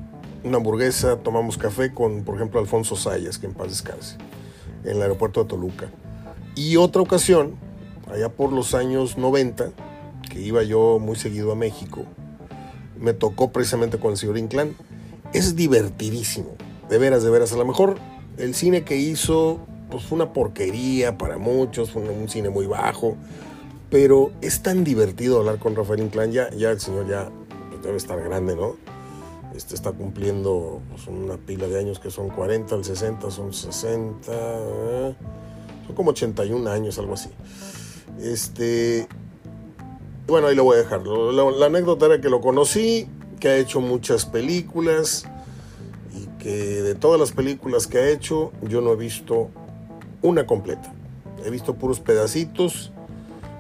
[0.43, 4.17] una hamburguesa, tomamos café con, por ejemplo, Alfonso Sayas, que en paz descanse,
[4.85, 5.91] en el aeropuerto de Toluca.
[6.55, 7.57] Y otra ocasión,
[8.13, 9.71] allá por los años 90,
[10.31, 12.05] que iba yo muy seguido a México,
[12.99, 14.77] me tocó precisamente con el señor Inclán.
[15.33, 16.57] Es divertidísimo,
[16.89, 17.53] de veras, de veras.
[17.53, 17.97] A lo mejor
[18.39, 23.17] el cine que hizo pues, fue una porquería para muchos, fue un cine muy bajo,
[23.91, 26.33] pero es tan divertido hablar con Rafael Inclán.
[26.33, 27.31] Ya, ya el señor ya
[27.83, 28.77] debe estar grande, ¿no?
[29.55, 34.33] Este está cumpliendo pues, una pila de años que son 40, el 60 son 60,
[34.33, 35.15] ¿eh?
[35.87, 37.31] son como 81 años, algo así.
[38.21, 39.07] Este,
[40.27, 41.07] bueno, ahí lo voy a dejar.
[41.07, 43.09] La, anécdota era que lo conocí,
[43.41, 45.27] que ha hecho muchas películas
[46.15, 46.51] y que
[46.83, 49.51] de todas las películas que ha hecho, yo no he visto
[50.23, 50.95] una completa.
[51.45, 52.93] He visto puros pedacitos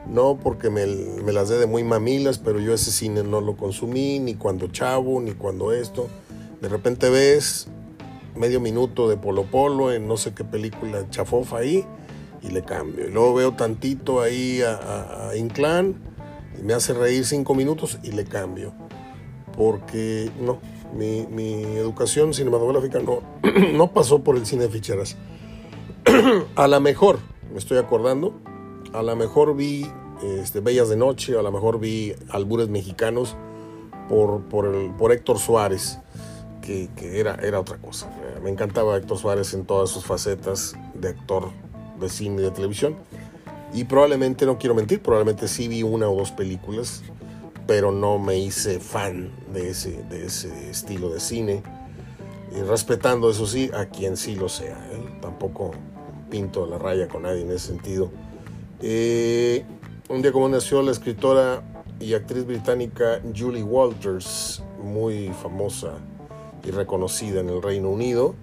[0.06, 0.86] no porque me,
[1.32, 5.20] las dé de muy mamilas, pero yo ese cine no lo consumí, ni cuando chavo,
[5.20, 6.08] ni cuando esto.
[6.60, 7.68] De repente ves
[8.36, 11.86] medio minuto de Polo Polo en no sé qué película chafofa ahí
[12.44, 13.08] y le cambio.
[13.08, 15.94] Y luego veo tantito ahí a, a, Inclán
[16.58, 18.74] y me hace reír cinco minutos y le cambio.
[19.56, 20.58] Porque no,
[20.94, 23.22] mi, mi educación cinematográfica no,
[23.72, 25.16] no pasó por el cine de ficheras.
[26.56, 27.18] a lo mejor,
[27.50, 28.34] me estoy acordando,
[28.92, 29.86] a lo mejor vi
[30.22, 33.36] este, Bellas de Noche, a lo mejor vi Albures Mexicanos
[34.08, 35.98] por, por, Héctor Suárez,
[36.60, 38.10] que, era, era otra cosa.
[38.42, 41.63] Me encantaba Héctor Suárez en todas sus facetas de actor
[42.00, 42.96] de cine y de televisión.
[43.72, 47.02] Y probablemente, no quiero mentir, probablemente sí vi una o dos películas,
[47.66, 51.62] pero no me hice fan de ese, de ese estilo de cine.
[52.56, 54.78] Y respetando, eso sí, a quien sí lo sea.
[54.92, 55.18] ¿eh?
[55.20, 55.72] Tampoco
[56.30, 58.10] pinto la raya con nadie en ese sentido.
[58.80, 59.64] Eh,
[60.08, 61.62] un día como nació la escritora
[61.98, 65.94] y actriz británica Julie Walters, muy famosa
[66.62, 68.34] y reconocida en el Reino Unido.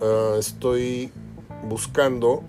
[0.00, 1.12] Ah, estoy
[1.68, 2.42] buscando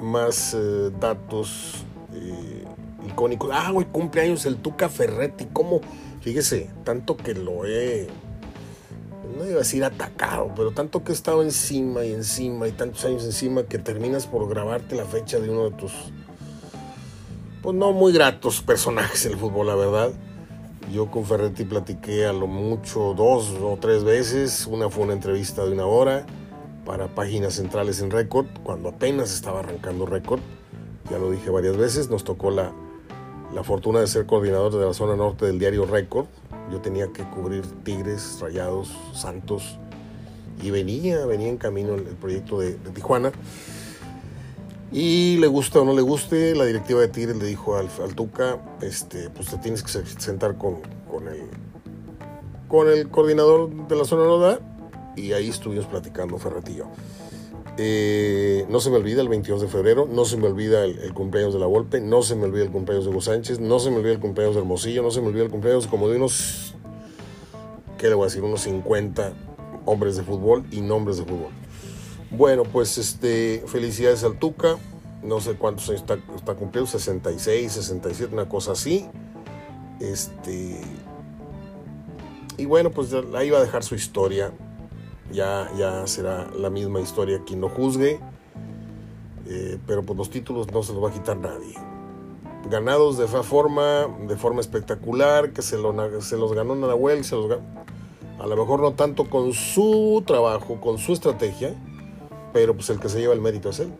[0.00, 2.64] más eh, datos eh,
[3.06, 3.50] icónicos.
[3.52, 5.46] Ah, hoy cumpleaños el Tuca Ferretti.
[5.52, 5.80] ¿Cómo?
[6.20, 8.08] Fíjese, tanto que lo he
[9.36, 13.04] no iba a decir atacado, pero tanto que he estado encima y encima y tantos
[13.04, 15.92] años encima que terminas por grabarte la fecha de uno de tus,
[17.62, 20.10] pues no muy gratos personajes en el fútbol, la verdad.
[20.92, 24.66] Yo con Ferretti platiqué a lo mucho dos o tres veces.
[24.66, 26.24] Una fue una entrevista de una hora
[26.86, 30.40] para páginas centrales en Record, cuando apenas estaba arrancando Record.
[31.10, 32.72] Ya lo dije varias veces, nos tocó la,
[33.54, 36.26] la fortuna de ser coordinador de la zona norte del diario Record,
[36.70, 39.78] yo tenía que cubrir Tigres, Rayados, Santos.
[40.62, 43.30] Y venía, venía en camino el, proyecto de, Tijuana.
[44.90, 48.58] Y le gusta o no le guste, la directiva de Tigres le dijo al, Tuca,
[48.80, 50.76] este, pues te tienes que sentar con,
[51.10, 51.42] con, el,
[52.68, 54.75] con el coordinador de la zona norte.
[55.16, 56.86] Y ahí estuvimos platicando Ferretillo.
[57.78, 61.52] Eh, no se me olvida el 22 de febrero, no se me olvida el, cumpleaños
[61.52, 63.98] de la Volpe, no se me olvida el cumpleaños de Hugo Sánchez, no se me
[63.98, 66.74] olvida el cumpleaños de Hermosillo, no se me olvida el cumpleaños como de unos,
[67.98, 68.42] ¿qué le voy a decir?
[68.42, 69.32] Unos 50
[69.84, 71.50] hombres de fútbol y nombres de fútbol.
[72.30, 74.76] Bueno, pues este, felicidades al Tuca,
[75.22, 79.06] no sé cuántos años está, está cumpliendo, 66, 67, una cosa así.
[80.00, 80.80] Este,
[82.56, 84.52] y bueno, pues ahí va a dejar su historia
[85.32, 88.20] ya, ya será la misma historia quien lo juzgue.
[89.48, 91.74] Eh, pero pues los títulos no se los va a quitar nadie.
[92.68, 95.76] Ganados de forma, de forma espectacular, que se,
[96.20, 97.48] se los ganó Nahuel, se los
[98.38, 101.74] a lo mejor no tanto con su trabajo, con su estrategia,
[102.52, 103.92] pero pues el que se lleva el mérito es él.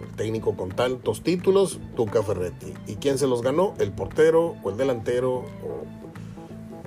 [0.00, 2.72] El técnico con tantos títulos, Tuca Ferretti.
[2.86, 3.74] ¿Y quién se los ganó?
[3.78, 5.44] El portero o el delantero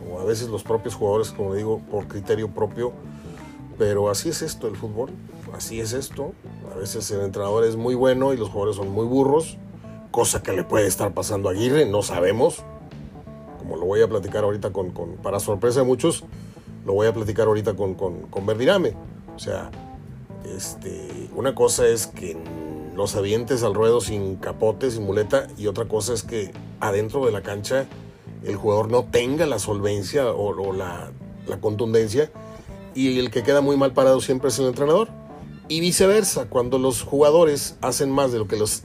[0.09, 2.93] o a veces los propios jugadores, como digo, por criterio propio.
[3.81, 5.09] Pero así es esto el fútbol,
[5.55, 6.33] así es esto.
[6.71, 9.57] A veces el entrenador es muy bueno y los jugadores son muy burros,
[10.11, 12.63] cosa que le puede estar pasando a Aguirre, no sabemos.
[13.57, 14.91] Como lo voy a platicar ahorita con,
[15.23, 16.23] para sorpresa de muchos,
[16.85, 18.93] lo voy a platicar ahorita con, con, con Verdirame.
[19.35, 19.71] O sea,
[20.55, 22.37] este, una cosa es que
[22.95, 26.51] los avientes al ruedo sin capote, sin muleta, y otra cosa es que
[26.81, 27.87] adentro de la cancha
[28.43, 31.09] el jugador no tenga la solvencia o, la,
[31.61, 32.29] contundencia,
[32.93, 35.09] y el que queda muy mal parado siempre es el entrenador.
[35.67, 38.83] Y viceversa, cuando los jugadores hacen más de lo que los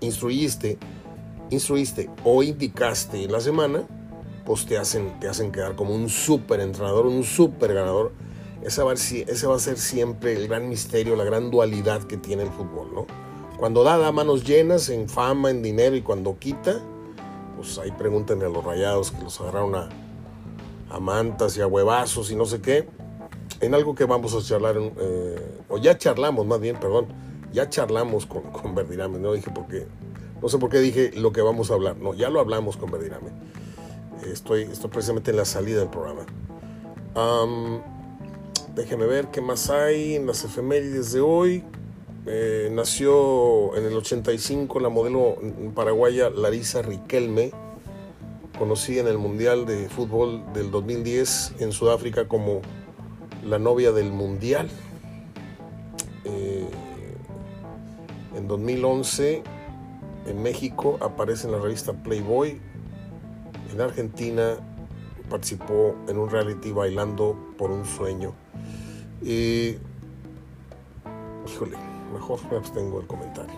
[0.00, 0.78] instruiste,
[1.50, 3.86] instruiste o indicaste en la semana,
[4.44, 8.12] pues te hacen, te hacen quedar como un súper entrenador, un súper ganador.
[8.62, 12.94] Ese va, a ser, siempre el gran misterio, la gran dualidad que tiene el fútbol,
[12.94, 13.06] ¿no?
[13.58, 16.80] Cuando da, da manos llenas en fama, en dinero, y cuando quita,
[17.56, 19.88] pues ahí pregúntenle a los rayados que los agarraron a,
[20.90, 22.88] a mantas y a huevazos y no sé qué.
[23.64, 27.06] En algo que vamos a charlar, eh, o ya charlamos más bien, perdón,
[27.52, 29.86] ya charlamos con, con Verdirame, no dije porque,
[30.42, 32.90] no sé por qué dije lo que vamos a hablar, no, ya lo hablamos con
[32.90, 33.30] Verdirame
[34.32, 36.26] estoy, estoy precisamente en la salida del programa.
[38.74, 41.64] déjenme ver qué más hay en las efemérides de hoy.
[42.26, 45.36] Eh, nació en el 85 la modelo
[45.74, 47.52] paraguaya Larisa Riquelme,
[48.58, 52.62] conocida en el Mundial de Fútbol del 2010 en Sudáfrica como
[53.44, 54.68] la novia del Mundial.
[56.24, 56.68] Eh,
[58.36, 59.42] en 2011
[60.26, 62.60] en México aparece en la revista Playboy
[63.74, 64.56] en Argentina
[65.28, 68.32] participó en un reality bailando por un sueño.
[69.20, 69.78] Y,
[71.48, 71.76] híjole,
[72.12, 73.54] mejor me abstengo del comentario.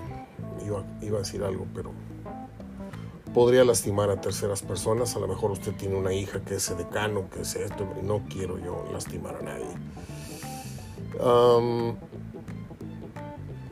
[0.65, 1.91] Iba, iba a decir algo, pero
[3.37, 5.15] podría lastimar a terceras personas.
[5.15, 8.57] A lo mejor usted tiene una hija que es decano, que es esto, no quiero
[8.59, 9.67] yo lastimar a nadie.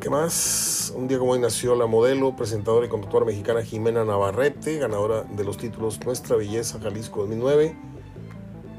[0.01, 0.93] ¿Qué más?
[0.95, 5.45] Un día como hoy nació la modelo, presentadora y conductora mexicana Jimena Navarrete, ganadora de
[5.45, 7.75] los títulos Nuestra Belleza Jalisco 2009,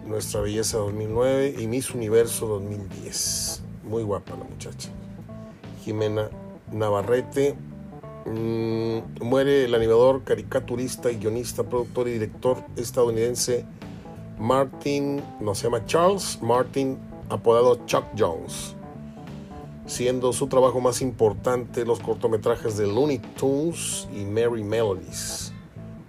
[0.05, 3.63] Nuestra Belleza 2009 y Miss Universo 2010.
[3.85, 4.89] Muy guapa la muchacha.
[5.83, 6.29] Jimena
[6.71, 7.55] Navarrete.
[8.25, 13.65] Mm, muere el animador, caricaturista, guionista, productor y director estadounidense
[14.39, 16.97] Martin, no se llama Charles Martin,
[17.29, 18.75] apodado Chuck Jones
[19.85, 25.53] siendo su trabajo más importante los cortometrajes de Looney Tunes y Merry Melodies.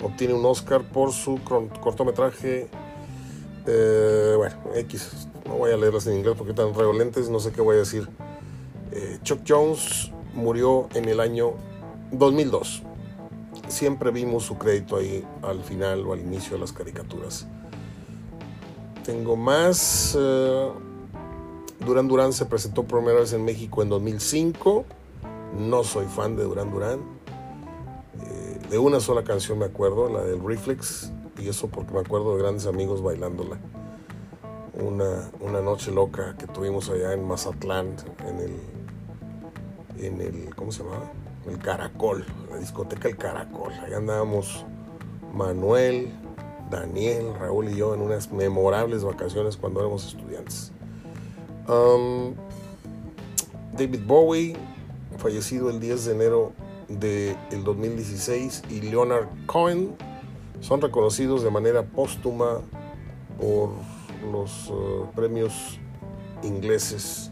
[0.02, 1.40] Obtiene un Oscar por su
[1.80, 2.68] cortometraje,
[3.66, 7.60] eh, bueno, X, no voy a leerlas en inglés porque están revolentes, no sé qué
[7.60, 8.08] voy a decir.
[8.92, 11.54] Eh, Chuck Jones murió en el año
[12.18, 12.82] 2002.
[13.68, 17.46] Siempre vimos su crédito ahí al final o al inicio de las caricaturas.
[19.04, 20.16] Tengo más...
[20.18, 20.70] Eh,
[21.84, 24.84] Durán Durán se presentó por primera vez en México en 2005.
[25.58, 27.00] No soy fan de Durán Durán.
[28.24, 32.36] Eh, de una sola canción me acuerdo, la del Reflex, y eso porque me acuerdo
[32.36, 33.58] de grandes amigos bailándola.
[34.74, 37.96] Una, una noche loca que tuvimos allá en Mazatlán,
[38.26, 41.10] en el, en el, ¿cómo se llamaba?
[41.49, 43.72] El Caracol, la discoteca El Caracol.
[43.74, 44.64] Allá andábamos
[45.32, 46.12] Manuel,
[46.70, 50.72] Daniel, Raúl y yo en unas memorables vacaciones cuando éramos estudiantes.
[53.76, 54.57] David Bowie,
[55.18, 56.53] fallecido el 10 de enero
[56.88, 59.97] del 2016, y Leonard Cohen
[60.61, 62.61] son reconocidos de manera póstuma
[63.38, 63.70] por
[64.32, 65.78] los uh, premios
[66.42, 67.30] ingleses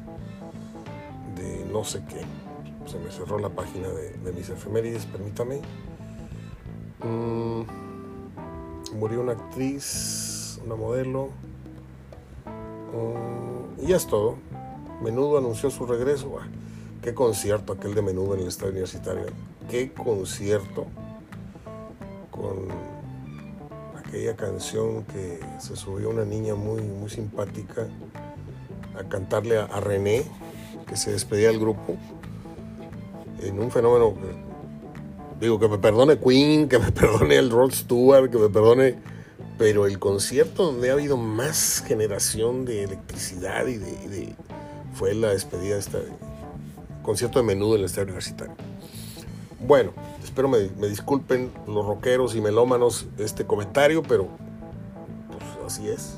[1.36, 2.43] de no sé qué.
[2.94, 5.60] Se me cerró la página de, mis efemérides, permítame.
[7.02, 7.62] Mm,
[8.96, 11.30] murió una actriz, una modelo.
[12.92, 14.36] Um, y ya es todo.
[15.02, 16.38] Menudo anunció su regreso.
[17.02, 19.26] qué concierto aquel de Menudo en el estadio universitario.
[19.68, 20.86] Qué concierto
[22.30, 22.68] con
[23.98, 27.88] aquella canción que se subió una niña muy, muy simpática
[28.96, 30.22] a cantarle a, René,
[30.86, 31.96] que se despedía del grupo,
[33.46, 34.14] en un fenómeno
[35.40, 38.96] digo, que me perdone Queen, que me perdone el Rod Stewart, que me perdone
[39.58, 44.34] pero el concierto donde ha habido más generación de electricidad y de,
[44.94, 45.98] fue la despedida de este
[47.02, 48.54] concierto de menudo en el estadio universitario.
[49.60, 49.92] Bueno,
[50.22, 54.28] espero me, disculpen los rockeros y melómanos este comentario, pero
[55.28, 56.16] pues así es.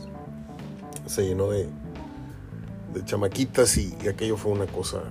[1.06, 1.68] Se llenó de,
[2.94, 5.02] de chamaquitas y, aquello fue una cosa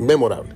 [0.00, 0.54] memorable.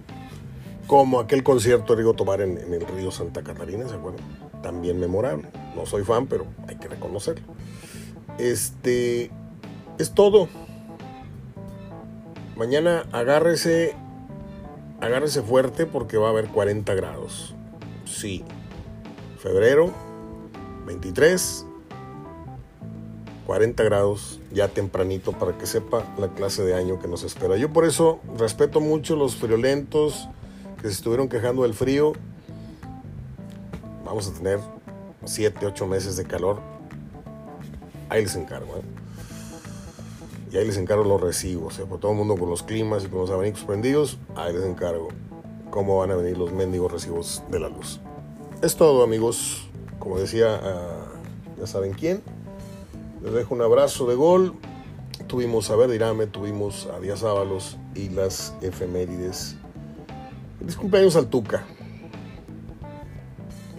[0.86, 4.24] Como aquel concierto de Rigo Tomar en, en, el río Santa Catarina, ¿se acuerdan?
[4.62, 5.48] También memorable.
[5.74, 7.46] No soy fan, pero hay que reconocerlo.
[8.38, 9.30] Este
[9.98, 10.48] es todo.
[12.56, 13.94] Mañana agárrese,
[15.00, 17.54] agárrese fuerte porque va a haber 40 grados.
[18.04, 18.44] Sí.
[19.38, 19.92] Febrero
[20.86, 21.66] 23,
[23.46, 27.56] 40 grados ya tempranito para que sepa la clase de año que nos espera.
[27.56, 30.28] Yo por eso respeto mucho los friolentos
[30.80, 32.12] que se estuvieron quejando del frío.
[34.04, 34.60] Vamos a tener
[35.24, 36.60] 7, 8 meses de calor.
[38.08, 38.76] Ahí les encargo.
[38.76, 39.04] ¿eh?
[40.54, 43.18] y ahí les encargo los recibos, por todo el mundo con los climas y con
[43.18, 45.08] los abanicos prendidos, ahí les encargo
[45.70, 47.98] cómo van a venir los mendigos recibos de la luz.
[48.62, 49.68] Es todo amigos,
[49.98, 51.06] como decía, ah,
[51.58, 52.22] ya saben quién.
[53.24, 54.54] Les dejo un abrazo de gol.
[55.26, 59.56] Tuvimos a Verdirame, tuvimos a Díaz Ábalos y las efemérides.
[60.60, 61.64] Feliz cumpleaños al Tuca.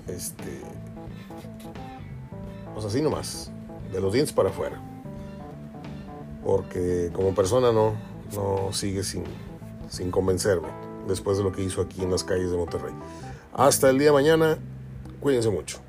[0.08, 0.62] Este.
[2.74, 3.50] Pues así nomás.
[3.94, 4.82] De los dientes para afuera
[6.46, 7.96] porque como persona no,
[8.36, 9.24] no sigue sin,
[9.90, 10.68] sin convencerme
[11.08, 12.94] después de lo que hizo aquí en las calles de Monterrey.
[13.52, 14.58] Hasta el día de mañana,
[15.20, 15.80] cuídense mucho.